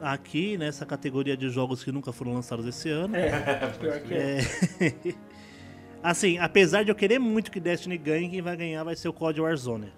[0.00, 3.14] Aqui, nessa categoria de jogos que nunca foram lançados esse ano.
[3.16, 3.30] É,
[3.78, 4.38] pior que é.
[4.80, 5.14] É.
[6.02, 9.12] assim, apesar de eu querer muito que Destiny ganhe, quem vai ganhar vai ser o
[9.12, 9.92] COD Warzone.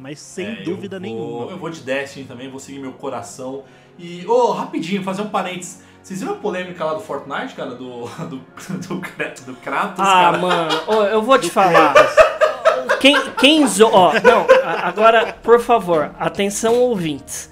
[0.00, 1.50] Mas sem É, eu dúvida vou- nenhuma.
[1.50, 3.64] Eu vou de Destiny também, vou seguir meu coração.
[3.98, 5.82] E, ô, rapidinho, fazer um parênteses.
[6.02, 7.70] Vocês viram a polêmica lá do Fortnite, cara?
[7.74, 8.94] Do, do, do,
[9.46, 10.38] do Kratos, Ah, cara?
[10.38, 11.94] mano, ô, eu vou te falar.
[13.00, 13.86] Quem, quem zo...
[13.92, 14.46] Ó, não,
[14.84, 17.50] agora, por favor, atenção ouvintes.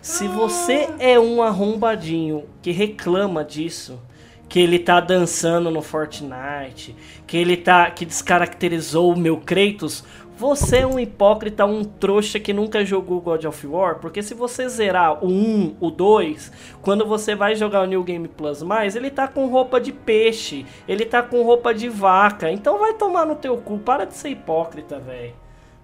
[0.00, 4.00] Se você é um arrombadinho que reclama disso,
[4.48, 6.94] que ele tá dançando no Fortnite,
[7.26, 10.04] que ele tá que descaracterizou o meu Kratos,
[10.42, 14.68] você é um hipócrita, um trouxa que nunca jogou God of War, porque se você
[14.68, 16.50] zerar o 1, o 2,
[16.82, 20.66] quando você vai jogar o New Game Plus mais, ele tá com roupa de peixe,
[20.88, 24.30] ele tá com roupa de vaca, então vai tomar no teu cu, para de ser
[24.30, 25.32] hipócrita, velho.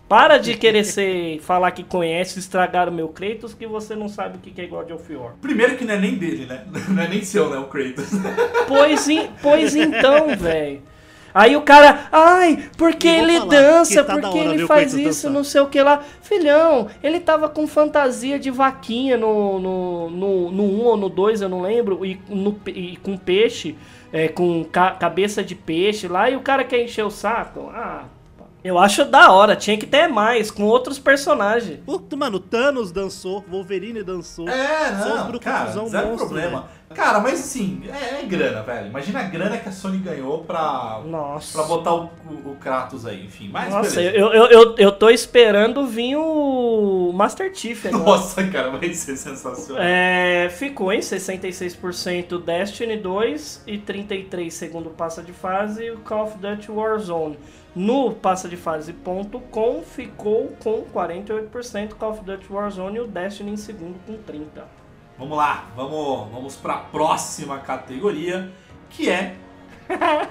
[0.08, 4.38] Para de querer ser, falar que conhece, estragar o meu Kratos, que você não sabe
[4.38, 5.34] o que é God of War.
[5.40, 6.64] Primeiro que não é nem dele, né?
[6.88, 7.58] Não é nem seu, né?
[7.58, 8.10] O Kratos.
[8.66, 10.82] Pois, em- pois então, velho.
[11.34, 15.28] Aí o cara, ai, porque ele falar dança, que tá porque hora ele faz isso,
[15.28, 15.30] dançar.
[15.30, 16.02] não sei o que lá.
[16.22, 21.08] Filhão, ele tava com fantasia de vaquinha no 1 no, no, no um ou no
[21.08, 23.76] 2, eu não lembro, e, no, e com peixe,
[24.12, 27.70] é, com ca- cabeça de peixe lá, e o cara quer encher o saco.
[27.74, 28.04] Ah,
[28.62, 31.78] eu acho da hora, tinha que ter mais, com outros personagens.
[31.86, 34.48] Puta, mano, Thanos dançou, Wolverine dançou.
[34.48, 36.60] É, não, cara, zero monstro, problema.
[36.60, 36.68] né?
[36.94, 38.86] Cara, mas assim, é, é grana, velho.
[38.88, 41.52] Imagina a grana que a Sony ganhou pra, Nossa.
[41.58, 43.50] pra botar o, o, o Kratos aí, enfim.
[43.52, 44.16] Mas Nossa, beleza.
[44.16, 48.04] eu, eu, eu, eu tô esperando vir o Master Chief agora.
[48.04, 49.82] Nossa, cara, vai ser sensacional.
[49.82, 56.38] É, ficou em 66% Destiny 2 e 33% segundo passa de fase o Call of
[56.38, 57.38] Duty Warzone.
[57.78, 63.56] No passa de fase.com ficou com 48% Call of Duty Warzone e o Destiny em
[63.56, 64.64] segundo com 30%.
[65.16, 68.52] Vamos lá, vamos, vamos pra próxima categoria,
[68.90, 69.36] que é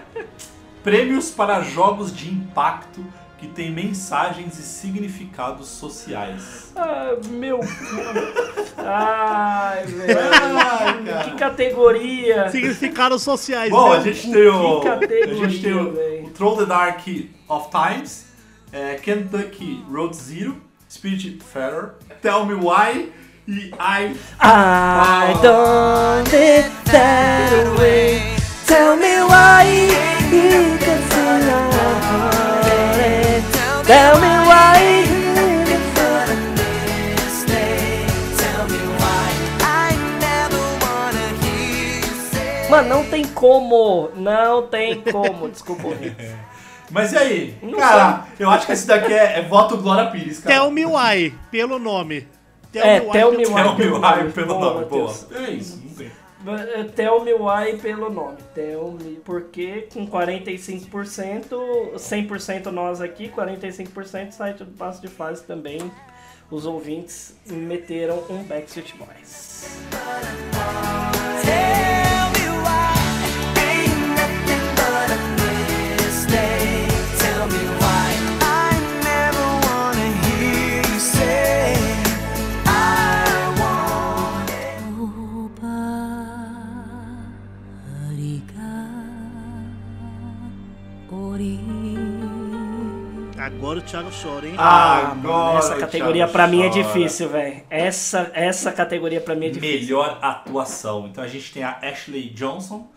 [0.84, 3.02] prêmios para jogos de impacto
[3.38, 6.72] que têm mensagens e significados sociais.
[6.76, 7.60] Ah, meu.
[8.78, 10.20] Ai, velho.
[10.20, 11.24] Ai, cara.
[11.24, 12.50] Que categoria.
[12.50, 13.70] Significados sociais.
[13.70, 13.98] Bom, né?
[13.98, 16.26] a gente tem o, Que categoria, a gente tem o, velho.
[16.26, 17.02] o Throw the Dark
[17.48, 18.26] of Times,
[18.72, 20.58] é, Kentucky Road Zero,
[20.90, 23.12] Spirit Feather, Tell Me Why
[23.48, 28.22] e I I don't it that way.
[28.66, 29.64] Tell me why
[30.32, 31.07] you can
[33.88, 35.08] Tell me why.
[42.70, 44.10] Mano, não tem como.
[44.16, 45.48] Não tem como.
[45.50, 46.32] Desculpa, ouvintes.
[46.92, 47.58] Mas e aí?
[47.62, 50.56] Não cara, eu acho que esse daqui é, é voto Glória Pires, cara.
[50.56, 52.28] Tell me why, pelo nome.
[52.74, 54.32] É, Tell Me Tell Why Me pelo Why nome.
[54.32, 55.14] pelo Boa, nome, boa.
[55.36, 55.82] É isso,
[56.48, 56.74] não tem.
[56.74, 58.38] É, Tell Me Why pelo nome.
[58.54, 59.20] Tell Me.
[59.24, 65.92] Porque com 45%, 100% nós aqui, 45% site do Passo de Fase também.
[66.50, 69.78] Os ouvintes meteram um Backstreet Boys.
[71.44, 71.87] Tell
[93.58, 94.54] Agora o Thiago chora, hein?
[94.56, 97.64] Ah, Agora Essa categoria pra mim é difícil, velho.
[97.72, 99.80] Essa, essa categoria pra mim é difícil.
[99.80, 101.08] Melhor atuação.
[101.08, 102.88] Então a gente tem a Ashley Johnson,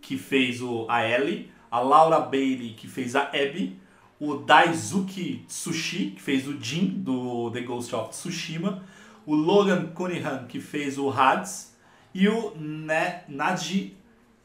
[0.00, 3.80] que fez o, a Ellie, a Laura Bailey, que fez a Abby,
[4.20, 8.84] o Daisuke Tsushi, que fez o Jin, do The Ghost of Tsushima,
[9.26, 11.74] o Logan Cunningham, que fez o Hades,
[12.14, 13.96] e o ne Naji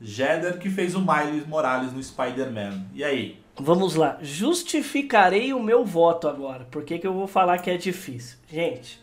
[0.01, 2.85] Jeder, que fez o Miles Morales no Spider-Man.
[2.95, 3.40] E aí?
[3.61, 4.17] Vamos lá.
[4.21, 6.65] Justificarei o meu voto agora.
[6.69, 8.37] Por que, que eu vou falar que é difícil?
[8.49, 8.99] Gente,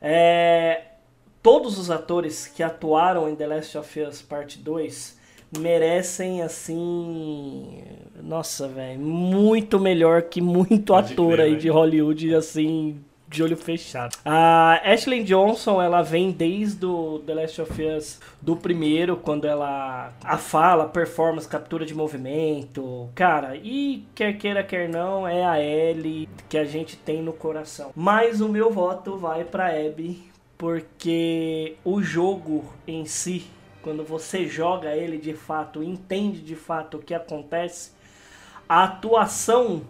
[0.00, 0.82] é,
[1.42, 5.18] todos os atores que atuaram em The Last of Us Part 2
[5.58, 7.82] merecem, assim.
[8.22, 8.98] Nossa, velho.
[9.00, 11.60] Muito melhor que muito Pode ator crer, aí velho.
[11.60, 13.00] de Hollywood, assim.
[13.32, 14.14] De olho fechado.
[14.26, 20.12] A Ashley Johnson, ela vem desde o The Last of Us do primeiro, quando ela.
[20.22, 23.08] A fala, performance, captura de movimento.
[23.14, 27.90] Cara, e quer queira, quer não, é a Ellie que a gente tem no coração.
[27.96, 33.46] Mas o meu voto vai pra Abby, porque o jogo em si,
[33.80, 37.92] quando você joga ele de fato, entende de fato o que acontece,
[38.68, 39.82] a atuação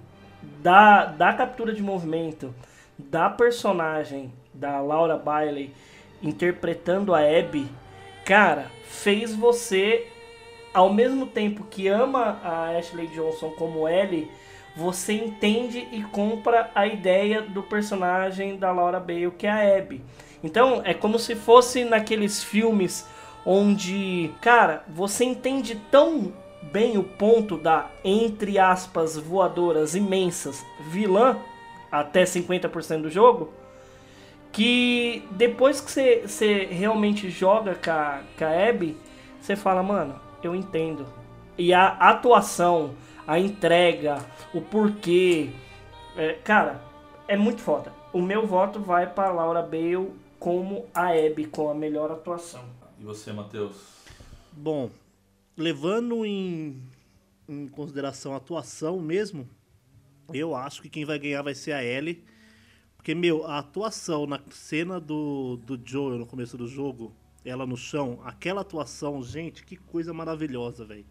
[0.63, 2.55] da, da captura de movimento
[2.99, 5.73] da personagem da Laura Bailey
[6.23, 7.69] interpretando a Abby,
[8.25, 10.07] cara, fez você
[10.73, 14.31] ao mesmo tempo que ama a Ashley Johnson como Ellie,
[14.75, 20.03] você entende e compra a ideia do personagem da Laura Bale, que é a Abby.
[20.43, 23.07] Então, é como se fosse naqueles filmes
[23.45, 26.33] onde, cara, você entende tão
[26.63, 31.37] bem o ponto da, entre aspas, voadoras imensas vilã,
[31.93, 33.53] até 50% do jogo,
[34.51, 38.97] que depois que você, você realmente joga com a, com a Abby,
[39.39, 41.07] você fala, mano, eu entendo.
[41.59, 42.95] E a atuação,
[43.27, 44.25] a entrega,
[44.55, 45.51] o porquê,
[46.17, 46.83] é, cara,
[47.29, 47.93] é muito foda.
[48.13, 52.65] O meu voto vai para Laura Bale como a Abby, com a melhor atuação.
[52.99, 53.77] E você, Matheus?
[54.53, 54.91] Bom,
[55.57, 56.83] levando em,
[57.49, 59.49] em consideração a atuação mesmo,
[60.35, 62.25] eu acho que quem vai ganhar vai ser a Ellie.
[62.97, 67.13] Porque, meu, a atuação na cena do, do Joel no começo do jogo,
[67.45, 71.05] ela no chão, aquela atuação, gente, que coisa maravilhosa, velho.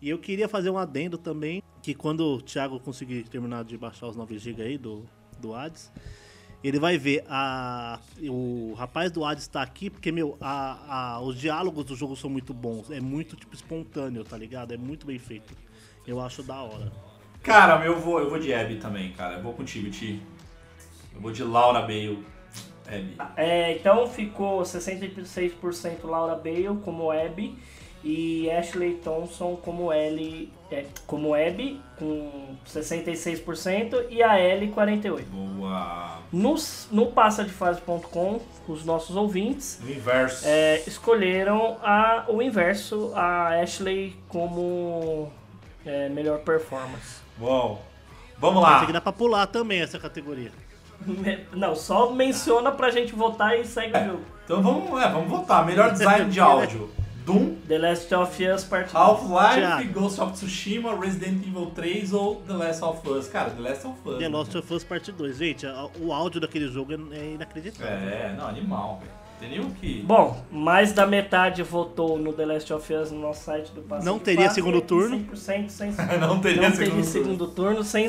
[0.00, 4.08] E eu queria fazer um adendo também, que quando o Thiago conseguir terminar de baixar
[4.08, 5.04] os 9 GB aí do,
[5.38, 5.92] do Hades,
[6.64, 11.38] ele vai ver a, o rapaz do Hades tá aqui, porque, meu, a, a, os
[11.38, 12.90] diálogos do jogo são muito bons.
[12.90, 14.72] É muito, tipo, espontâneo, tá ligado?
[14.72, 15.54] É muito bem feito.
[16.04, 16.92] Eu acho da hora.
[17.42, 19.34] Cara, eu vou, eu vou de Abby também, cara.
[19.36, 20.22] Eu vou contigo, Ti.
[21.14, 22.24] Eu vou de Laura Bale.
[22.86, 23.16] Abby.
[23.36, 27.56] É, então ficou 66% Laura Bale como Abby
[28.04, 35.22] e Ashley Thompson como Ellie, é, como Abby com 66% e a Ellie 48%.
[35.30, 36.18] Boa.
[36.32, 36.54] No,
[36.90, 40.44] no passadefase.com, os nossos ouvintes No inverso.
[40.46, 45.30] é, escolheram a, o inverso, a Ashley como
[45.86, 47.21] é, melhor performance.
[47.36, 47.82] Bom.
[48.38, 48.84] Vamos lá.
[48.84, 50.50] que dá pra pular também essa categoria.
[51.52, 54.24] Não, só menciona pra gente votar e segue o jogo.
[54.44, 55.64] Então vamos, é, vamos votar.
[55.64, 56.90] Melhor design de áudio.
[57.24, 58.94] Doom, The Last of Us Part 2.
[58.94, 59.92] Half-Life.
[59.92, 63.28] Ghost of Tsushima, Resident Evil 3 ou The Last of Us.
[63.28, 64.18] Cara, The Last of Us.
[64.18, 64.28] The né?
[64.28, 65.36] Lost of Us Part 2.
[65.36, 65.64] Gente,
[66.00, 68.08] o áudio daquele jogo é, é inacreditável.
[68.08, 69.21] É, não, animal, velho.
[69.60, 70.02] O que...
[70.02, 74.06] Bom, mais da metade votou no The Last of Us no nosso site do Passo
[74.06, 75.18] Não teria Fase, segundo turno?
[75.34, 75.90] 100% sem,
[76.20, 78.08] Não teria não segundo teria segundo turno, sem,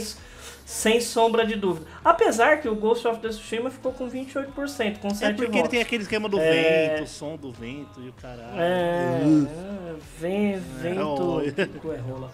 [0.65, 1.86] sem sombra de dúvida.
[2.05, 5.69] Apesar que o Ghost of Tsushima ficou com 28%, com 7 É porque ele votos.
[5.71, 6.89] tem aquele esquema do É.
[6.97, 8.59] vento, o som do vento e o caralho.
[8.59, 9.47] É, Uh.
[9.47, 11.67] é, vem, vento, É.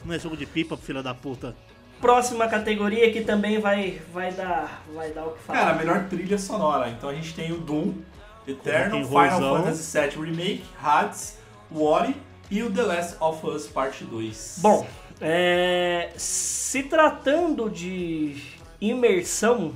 [0.06, 1.56] Não é jogo de pipa, filha da puta.
[2.02, 5.60] Próxima categoria que também vai, vai, dar, vai dar o que falar.
[5.60, 6.90] Cara, melhor trilha sonora.
[6.90, 7.94] Então a gente tem o Doom,
[8.54, 9.64] And Final.
[9.64, 11.38] Fantasy VII Remake, Hades,
[11.74, 12.16] Ori
[12.50, 14.60] e o The Last of Us Part 2.
[14.62, 14.88] Bom,
[15.22, 18.42] é, se tratando de
[18.80, 19.74] imersão,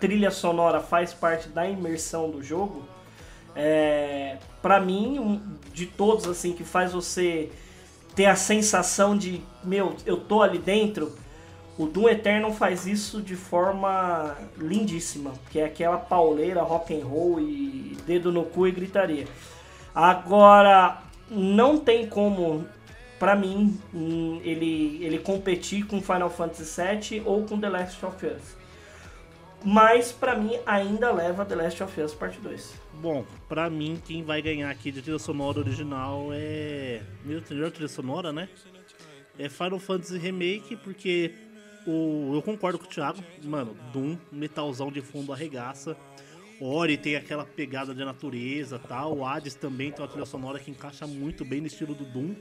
[0.00, 2.84] trilha sonora faz parte da imersão do jogo,
[3.54, 5.40] é, para mim, um,
[5.72, 7.50] de todos assim que faz você
[8.14, 11.14] ter a sensação de, meu, eu tô ali dentro,
[11.78, 17.38] o Doom Eternal faz isso de forma lindíssima, que é aquela pauleira rock and roll
[17.38, 19.26] e dedo no cu e gritaria.
[19.94, 22.66] Agora, não tem como,
[23.18, 28.26] pra mim, hum, ele, ele competir com Final Fantasy VII ou com The Last of
[28.26, 28.56] Us.
[29.62, 32.74] Mas, pra mim, ainda leva The Last of Us Parte 2.
[33.00, 37.02] Bom, pra mim, quem vai ganhar aqui de trilha sonora original é.
[37.24, 38.48] Melhor trilha sonora, né?
[39.38, 41.34] É Final Fantasy Remake, porque
[41.86, 42.34] o...
[42.34, 43.22] eu concordo com o Thiago.
[43.42, 45.96] Mano, Doom, metalzão de fundo arregaça.
[46.60, 49.18] Ori tem aquela pegada de natureza tal.
[49.18, 52.34] O Hades também tem uma trilha sonora que encaixa muito bem no estilo do Doom.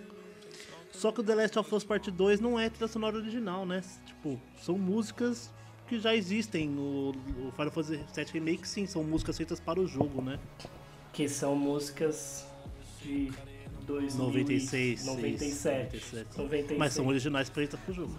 [0.92, 3.82] Só que o The Last of Us Part 2 não é trilha sonora original, né?
[4.06, 5.54] Tipo, são músicas
[5.88, 9.88] que já existem no, no Final Fantasy VII Remake, sim, são músicas feitas para o
[9.88, 10.40] jogo, né?
[11.12, 12.48] Que são músicas
[13.02, 13.32] de
[13.86, 16.80] 2000 96, 97, isso, 96.
[16.80, 18.18] Mas são originais feitas pro jogo.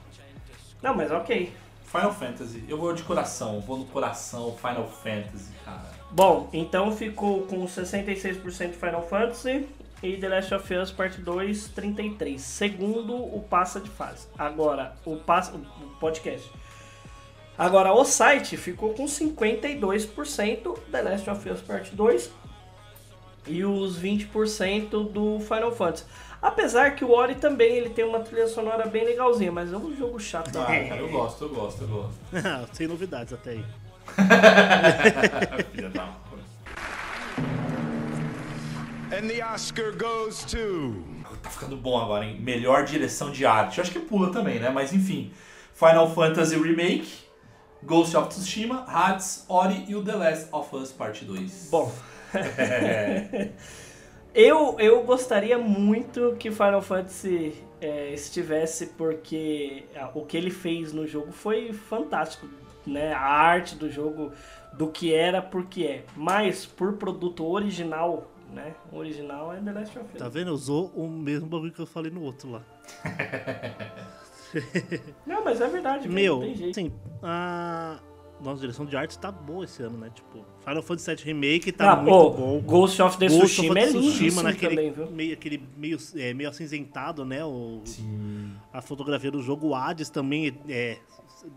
[0.87, 1.53] Não, mas ok.
[1.85, 2.63] Final Fantasy.
[2.69, 5.91] Eu vou de coração, vou no coração Final Fantasy, cara.
[6.13, 9.67] Bom, então ficou com 66% Final Fantasy
[10.01, 12.41] e The Last of Us Part 2, 33.
[12.41, 14.29] Segundo o passa de fase.
[14.39, 15.61] Agora, o, passa, o
[15.99, 16.49] podcast.
[17.59, 22.31] Agora, o site ficou com 52% The Last of Us Part 2
[23.49, 26.05] e os 20% do Final Fantasy.
[26.47, 29.93] Apesar que o Ori também ele tem uma trilha sonora bem legalzinha, mas é um
[29.97, 30.57] jogo chato.
[30.57, 32.15] Ah, cara, eu gosto, eu gosto, eu gosto.
[32.73, 33.65] Sem novidades até aí.
[35.73, 36.15] Filha da mãe.
[39.13, 41.05] And the Oscar goes to.
[41.43, 42.39] Tá ficando bom agora, hein?
[42.41, 43.79] Melhor direção de arte.
[43.79, 44.71] Eu acho que pula também, né?
[44.71, 45.33] Mas enfim.
[45.75, 47.25] Final Fantasy Remake,
[47.83, 51.69] Ghost of Tsushima, Hades, Ori e o The Last of Us Parte 2.
[51.73, 51.93] Bom,
[54.37, 60.93] eu, eu gostaria muito que Final Fantasy é, estivesse, porque ah, o que ele fez
[60.93, 62.47] no jogo foi fantástico,
[62.87, 63.15] né?
[63.15, 64.33] A arte do jogo,
[64.75, 66.05] do que era, porque é.
[66.15, 68.75] Mas, por produto original, né?
[68.93, 70.19] O original é The Last of Us.
[70.19, 70.53] Tá vendo?
[70.53, 72.63] Usou o mesmo bagulho que eu falei no outro lá.
[75.27, 76.09] Não, mas é verdade.
[76.13, 76.79] Meu, tem jeito.
[76.79, 77.99] assim, a
[78.41, 80.11] nossa direção de arte tá boa esse ano, né?
[80.15, 82.61] Tipo, Final Fantasy VII Remake tá Ah, muito ô, bom.
[82.61, 85.11] Ghost of the Ghost of Tsushima é Tsushima, naquele também, viu?
[85.11, 87.45] meio, aquele meio, é, meio acinzentado, né?
[87.45, 88.53] O, Sim.
[88.73, 89.69] a fotografia do jogo.
[89.69, 90.99] O Hades também é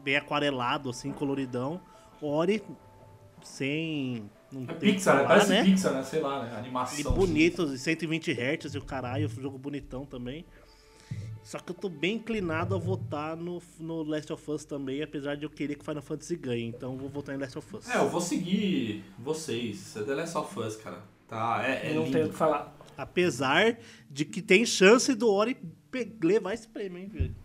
[0.04, 1.82] bem aquarelado, assim, coloridão.
[2.22, 2.62] Ori,
[3.44, 4.30] sem...
[4.52, 5.22] Não É o Pixar, né?
[5.24, 5.64] falar, Parece né?
[5.64, 6.04] Pixar, né?
[6.04, 6.52] Sei lá, né?
[6.56, 7.14] E Animação.
[7.14, 10.44] bonito, 120 Hz e o caralho, jogo bonitão também.
[11.50, 15.36] Só que eu tô bem inclinado a votar no, no Last of Us também, apesar
[15.36, 16.68] de eu querer que Final Fantasy ganhe.
[16.68, 17.90] Então eu vou votar em Last of Us.
[17.90, 19.98] É, eu vou seguir vocês.
[19.98, 21.00] É The Last of Us, cara.
[21.28, 22.12] Tá, é, é não lindo.
[22.12, 22.78] tenho o que falar.
[22.96, 23.80] Apesar
[24.12, 25.58] de que tem chance do Ori
[26.22, 27.36] levar esse prêmio, hein, velho?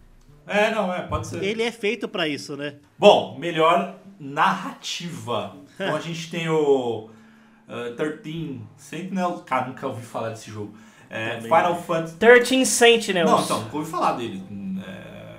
[0.47, 1.43] É, não, é, pode ser.
[1.43, 2.77] Ele é feito pra isso, né?
[2.99, 5.57] Bom, melhor narrativa.
[5.77, 7.09] Então a gente tem o
[7.67, 9.39] uh, 13 Sentinel.
[9.47, 10.77] Cara, nunca ouvi falar desse jogo.
[11.15, 11.43] É, Também.
[11.43, 12.17] Final Fantasy.
[12.17, 13.31] 13 Sentinels.
[13.31, 14.43] Não, então, nunca ouvi falar dele.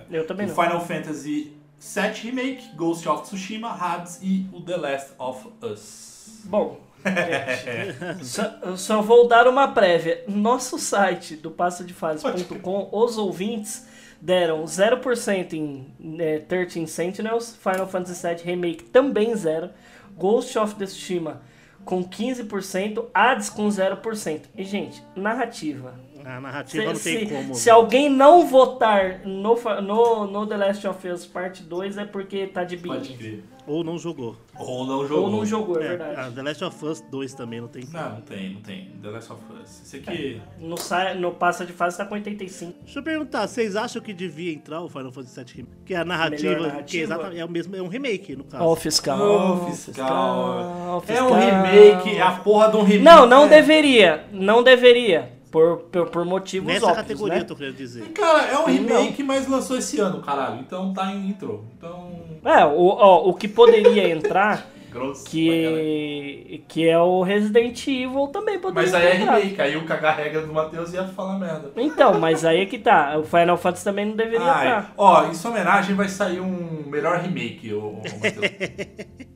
[0.09, 0.55] É, Eu também o não.
[0.55, 6.41] Final Fantasy VII Remake, Ghost of Tsushima, Hades e o The Last of Us.
[6.45, 10.23] Bom, gente, só, eu só vou dar uma prévia.
[10.27, 13.85] Nosso site do passadefase.com, os ouvintes
[14.21, 19.69] deram 0% em é, 13 Sentinels, Final Fantasy VII Remake também 0,
[20.17, 21.41] Ghost of Tsushima
[21.85, 24.41] com 15%, Hades com 0%.
[24.57, 25.93] E, gente, narrativa.
[26.25, 27.53] A narrativa não Se, tem se- como.
[27.55, 27.77] se velho.
[27.77, 32.63] alguém não votar no, no, no The Last of Us Parte 2 é porque tá
[32.63, 33.43] de crer.
[33.67, 34.35] Ou não jogou.
[34.59, 35.23] Ou não jogou.
[35.25, 36.19] Ou não jogou, é É, verdade.
[36.19, 37.83] a The Last of Us 2 também não tem.
[37.91, 38.91] Não, não tem, não tem.
[39.01, 39.81] The Last of Us.
[39.81, 40.39] Esse aqui.
[40.59, 42.73] No, sa- no passa de fase tá com 85.
[42.83, 45.77] Deixa eu perguntar, vocês acham que devia entrar o Final Fantasy VII Remake?
[45.85, 46.83] Que é a narrativa, narrativa?
[46.83, 48.63] que é, exatamente, é o mesmo, é um remake, no caso.
[48.63, 49.19] Ó, o fiscal.
[49.19, 50.97] Ó, fiscal.
[51.07, 51.31] É fiscal.
[51.31, 53.03] um remake, é a porra de um remake.
[53.03, 53.49] Não, não É.
[53.49, 54.25] deveria.
[54.31, 55.34] Não deveria.
[55.55, 57.41] Por, por, por motivos Nessa óbvios, categoria né?
[57.43, 58.03] eu tô querendo dizer.
[58.09, 58.65] Cara, é um Não.
[58.67, 60.59] remake, mas lançou esse ano, caralho.
[60.59, 61.63] Então tá em intro.
[61.77, 62.11] Então.
[62.43, 65.23] É, o, ó, o que poderia entrar, Grosso.
[65.23, 69.35] que, que é o Resident Evil também poderia Mas aí é entrar.
[69.37, 71.71] remake, aí o cagar regra do Matheus ia falar merda.
[71.77, 73.17] Então, mas aí é que tá.
[73.17, 74.93] O Final Fantasy também não deveria Ai, entrar.
[74.97, 78.51] ó, em sua homenagem vai sair um melhor remake, ô, ô Matheus.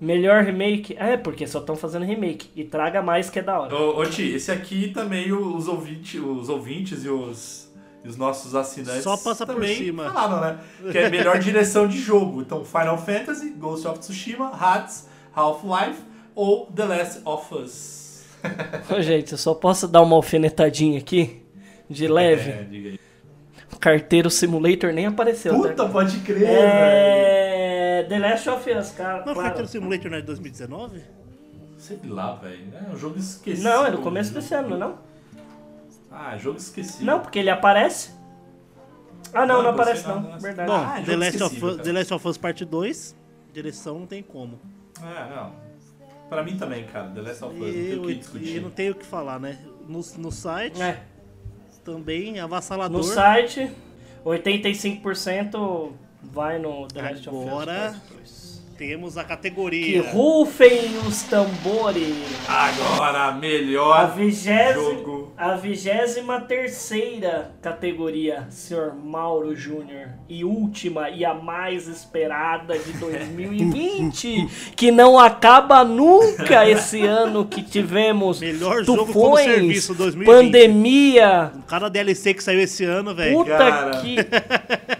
[0.00, 0.96] Melhor remake?
[0.98, 2.48] É, porque só estão fazendo remake.
[2.56, 3.74] E traga mais que é da hora.
[3.76, 7.70] ô, ô Ti, esse aqui também os ouvintes, os ouvintes e os,
[8.02, 10.10] E os nossos assinantes Só passa por também cima.
[10.10, 10.58] falaram, né?
[10.90, 12.40] Que é melhor direção de jogo.
[12.40, 16.00] Então, Final Fantasy, Ghost of Tsushima, Hades, Half-Life
[16.34, 18.24] ou The Last of Us.
[18.90, 21.42] Ô, gente, eu só posso dar uma alfinetadinha aqui,
[21.90, 22.50] de leve.
[22.50, 23.00] É, diga aí.
[23.70, 25.54] O Carteiro Simulator nem apareceu.
[25.54, 25.84] Puta, tá?
[25.86, 27.49] pode crer, velho.
[28.00, 28.04] É...
[28.04, 29.18] The Last of Us, cara.
[29.18, 29.40] Não, claro.
[29.42, 31.00] Carteiro Simulator não é de 2019?
[31.78, 32.66] Sei lá, velho.
[32.74, 33.64] É um jogo esquecido.
[33.64, 34.98] Não, é no começo desse ano, não?
[36.10, 37.04] Ah, jogo esquecido.
[37.04, 38.10] Não, porque ele aparece.
[39.32, 40.30] Ah, não, Não, não você aparece não, não.
[40.32, 40.38] não.
[40.40, 40.68] Verdade.
[40.70, 41.82] Bom, Ah, The, jogo Last of Us, cara.
[41.84, 43.16] The Last of Us Parte 2,
[43.52, 44.58] direção não tem como.
[45.02, 45.52] É, não.
[46.28, 47.08] Pra mim também, cara.
[47.10, 47.60] The Last of Us.
[47.60, 48.56] Não tem o que eu- discutir.
[48.56, 49.58] e não tem o que falar, né?
[49.88, 51.00] No, no site, É,
[51.84, 52.98] também avassalador.
[52.98, 53.70] no site,
[54.24, 57.46] 85% vai no The Last of Us.
[57.48, 58.40] Agora- Part 2.
[58.80, 60.02] Temos a Que categoria.
[60.10, 62.14] rufem os tambores.
[62.48, 65.34] Agora, A melhor vigésima, jogo.
[65.36, 68.94] a vigésima terceira categoria, Sr.
[68.94, 70.08] Mauro Júnior.
[70.30, 77.62] E última e a mais esperada de 2020, que não acaba nunca esse ano que
[77.62, 80.26] tivemos Melhor jogo como tufões, serviço 2020.
[80.34, 83.36] pandemia, Cada DLC que saiu esse ano, velho.
[83.36, 84.00] puta Cara.
[84.00, 84.16] que...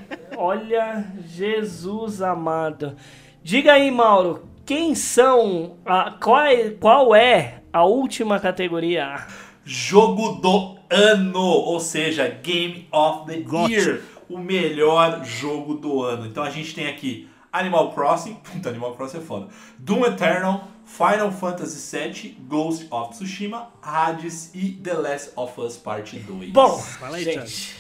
[0.51, 2.97] Olha, Jesus amado.
[3.41, 9.29] Diga aí, Mauro, quem são, a, qual, é, qual é a última categoria?
[9.65, 13.73] Jogo do ano, ou seja, Game of the Gotcha.
[13.73, 16.27] Year, o melhor jogo do ano.
[16.27, 19.47] Então a gente tem aqui Animal Crossing, puta, Animal Crossing é foda.
[19.79, 26.19] Doom Eternal, Final Fantasy VII, Ghost of Tsushima, Hades e The Last of Us Part
[26.19, 26.51] 2.
[26.51, 27.77] Bom, Fala aí, gente,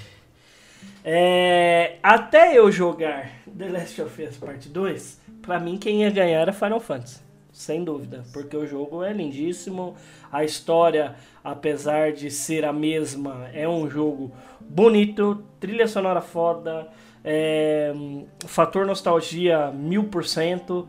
[1.04, 6.40] é, até eu jogar The Last of Us Part 2, pra mim quem ia ganhar
[6.40, 7.20] era Final Fantasy.
[7.52, 9.96] Sem dúvida, porque o jogo é lindíssimo,
[10.32, 16.88] a história, apesar de ser a mesma, é um jogo bonito, trilha sonora foda,
[17.24, 17.92] é,
[18.46, 20.88] fator nostalgia mil por cento,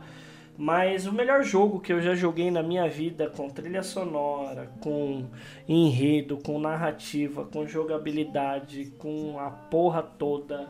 [0.62, 5.26] mas o melhor jogo que eu já joguei na minha vida com trilha sonora, com
[5.68, 10.68] enredo, com narrativa, com jogabilidade, com a porra toda.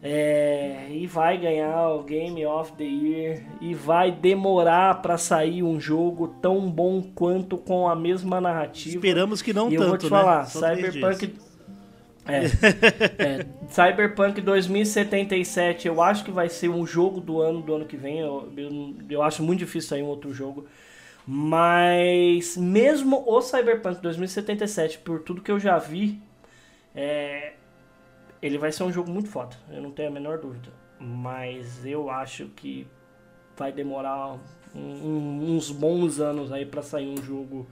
[0.00, 5.80] é, e vai ganhar o Game of the Year e vai demorar pra sair um
[5.80, 8.94] jogo tão bom quanto com a mesma narrativa.
[8.94, 10.08] Esperamos que não e tanto, eu vou te né?
[10.10, 11.45] falar, três Cyberpunk.
[12.28, 12.44] É,
[13.40, 17.96] é, Cyberpunk 2077 eu acho que vai ser um jogo do ano do ano que
[17.96, 18.20] vem.
[18.20, 20.66] Eu, eu, eu acho muito difícil sair um outro jogo.
[21.26, 26.20] Mas mesmo o Cyberpunk 2077, por tudo que eu já vi,
[26.94, 27.54] é,
[28.42, 29.56] ele vai ser um jogo muito foda.
[29.70, 30.68] Eu não tenho a menor dúvida.
[31.00, 32.86] Mas eu acho que
[33.56, 34.34] vai demorar
[34.74, 37.66] um- um- uns bons anos aí pra sair um jogo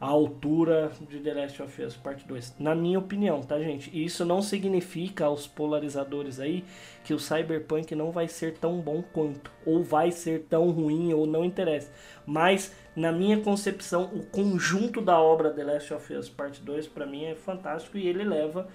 [0.00, 2.56] à altura de The Last of Us Part 2.
[2.58, 3.90] Na minha opinião, tá, gente?
[3.92, 6.64] E isso não significa aos polarizadores aí
[7.04, 11.26] que o Cyberpunk não vai ser tão bom quanto, ou vai ser tão ruim, ou
[11.26, 11.92] não interessa.
[12.24, 17.04] Mas, na minha concepção, o conjunto da obra The Last of Us Part 2 pra
[17.04, 18.68] mim é fantástico e ele leva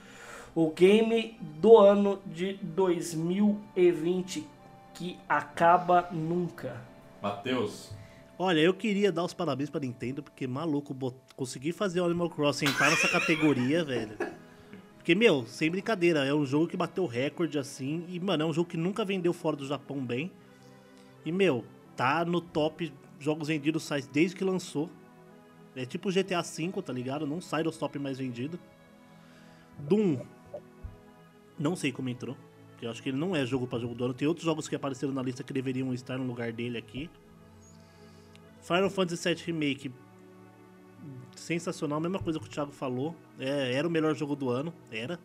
[0.53, 4.47] o game do ano de 2020
[4.93, 6.77] que acaba nunca.
[7.21, 7.93] Matheus,
[8.37, 11.15] Olha, eu queria dar os parabéns pra Nintendo, porque maluco, bot...
[11.37, 14.17] conseguir fazer o Animal Crossing entrar nessa categoria, velho.
[14.97, 18.05] Porque, meu, sem brincadeira, é um jogo que bateu recorde assim.
[18.09, 20.31] E, mano, é um jogo que nunca vendeu fora do Japão bem.
[21.23, 21.63] E, meu,
[21.95, 24.89] tá no top jogos vendidos sai desde que lançou.
[25.75, 27.25] É tipo GTA V, tá ligado?
[27.25, 28.59] Não sai dos top mais vendidos.
[29.79, 30.19] Doom.
[31.57, 32.35] Não sei como entrou.
[32.81, 34.13] Eu acho que ele não é jogo pra jogo do ano.
[34.13, 37.09] Tem outros jogos que apareceram na lista que deveriam estar no lugar dele aqui.
[38.65, 39.91] Final Fantasy VII Remake.
[41.35, 43.15] Sensacional, mesma coisa que o Thiago falou.
[43.37, 44.73] É, era o melhor jogo do ano.
[44.91, 45.19] Era.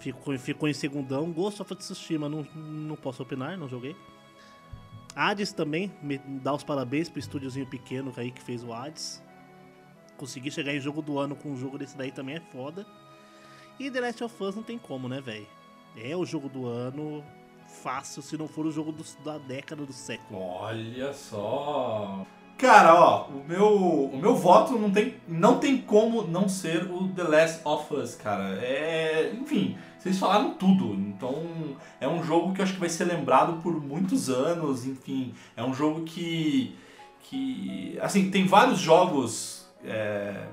[0.00, 1.30] Ficou, ficou em segundão.
[1.30, 3.94] Ghost of Tsushima, não, não posso opinar, não joguei.
[5.14, 9.22] Hades também, me dá os parabéns pro estúdiozinho pequeno aí que fez o Hades.
[10.16, 12.86] Conseguir chegar em jogo do ano com um jogo desse daí também é foda.
[13.78, 15.46] E The Last of Us não tem como, né, velho?
[15.94, 17.22] É o jogo do ano
[17.82, 20.40] fácil, se não for o jogo do- da década do século.
[20.40, 22.24] olha só.
[22.58, 23.66] Cara, ó, o meu,
[24.06, 28.14] o meu voto não tem, não tem como não ser o The Last of Us,
[28.14, 28.54] cara.
[28.64, 30.94] É, enfim, vocês falaram tudo.
[30.94, 35.34] Então, é um jogo que eu acho que vai ser lembrado por muitos anos, enfim,
[35.54, 36.74] é um jogo que
[37.28, 40.46] que assim, tem vários jogos é,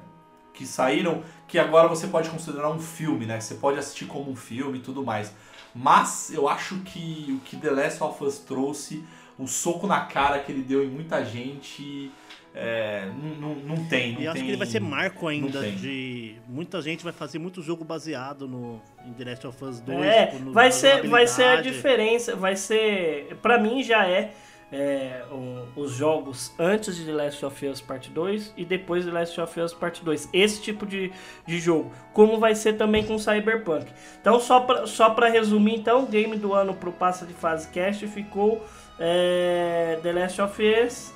[0.54, 3.40] que saíram que agora você pode considerar um filme, né?
[3.40, 5.32] Você pode assistir como um filme e tudo mais.
[5.76, 9.04] Mas eu acho que o que The Last of Us trouxe,
[9.38, 12.12] o soco na cara que ele deu em muita gente,
[12.54, 14.14] é, não, não, não tem.
[14.14, 16.36] Não E eu acho tem- que ele vai ser marco ainda de.
[16.48, 20.06] Muita gente vai fazer muito jogo baseado no em The Last of Us 2.
[20.06, 24.34] É, tipo, no- vai ser, vai ser a diferença, vai ser, pra mim já é,
[24.74, 29.12] é, um- os jogos antes de The Last of Us Part 2 e depois de
[29.12, 31.12] The Last of Us Part 2, esse tipo de,
[31.46, 33.86] de jogo, como vai ser também com Cyberpunk.
[34.20, 38.08] Então só pra, só resumir, então, o game do ano pro Passa de Fase Cast
[38.08, 38.66] ficou
[39.00, 41.14] é, The Last of Us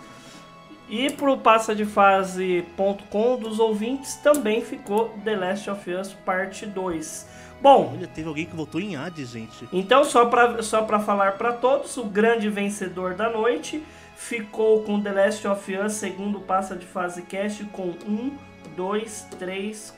[0.90, 7.28] e passa de fase.com dos ouvintes também ficou The Last of Us Parte 2.
[7.62, 9.68] Bom, Olha, teve alguém que votou em Hades, gente.
[9.74, 13.84] então, só para só pra falar para todos, o grande vencedor da noite
[14.16, 18.38] ficou com The Last of Us, segundo passa de fase cast, com 1,
[18.76, 19.94] 2, 3,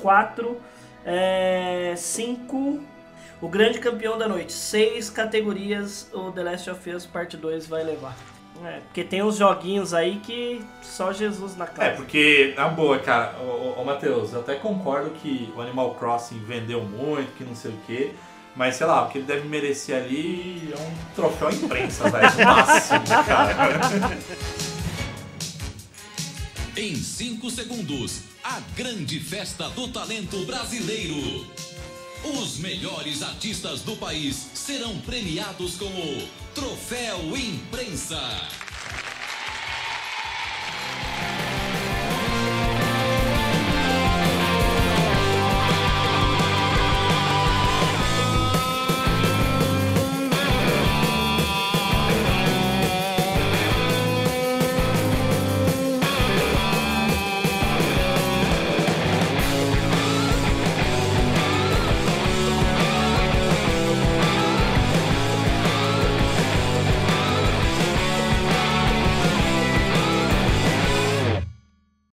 [0.00, 0.56] 4,
[1.96, 2.80] 5.
[3.40, 4.52] O grande campeão da noite.
[4.52, 8.14] Seis categorias o The Last of Us Parte 2 vai levar.
[8.64, 11.96] É, porque tem uns joguinhos aí que só Jesus na É, cara.
[11.96, 13.44] porque, na boa, cara, ô,
[13.78, 17.70] ô, ô Matheus, eu até concordo que o Animal Crossing vendeu muito, que não sei
[17.70, 18.12] o quê.
[18.54, 22.44] Mas sei lá, o que ele deve merecer ali é um troféu imprensa, velho.
[22.44, 24.18] Máximo, cara.
[26.76, 31.46] Em 5 segundos, a grande festa do talento brasileiro.
[32.22, 38.69] Os melhores artistas do país serão premiados com o Troféu Imprensa.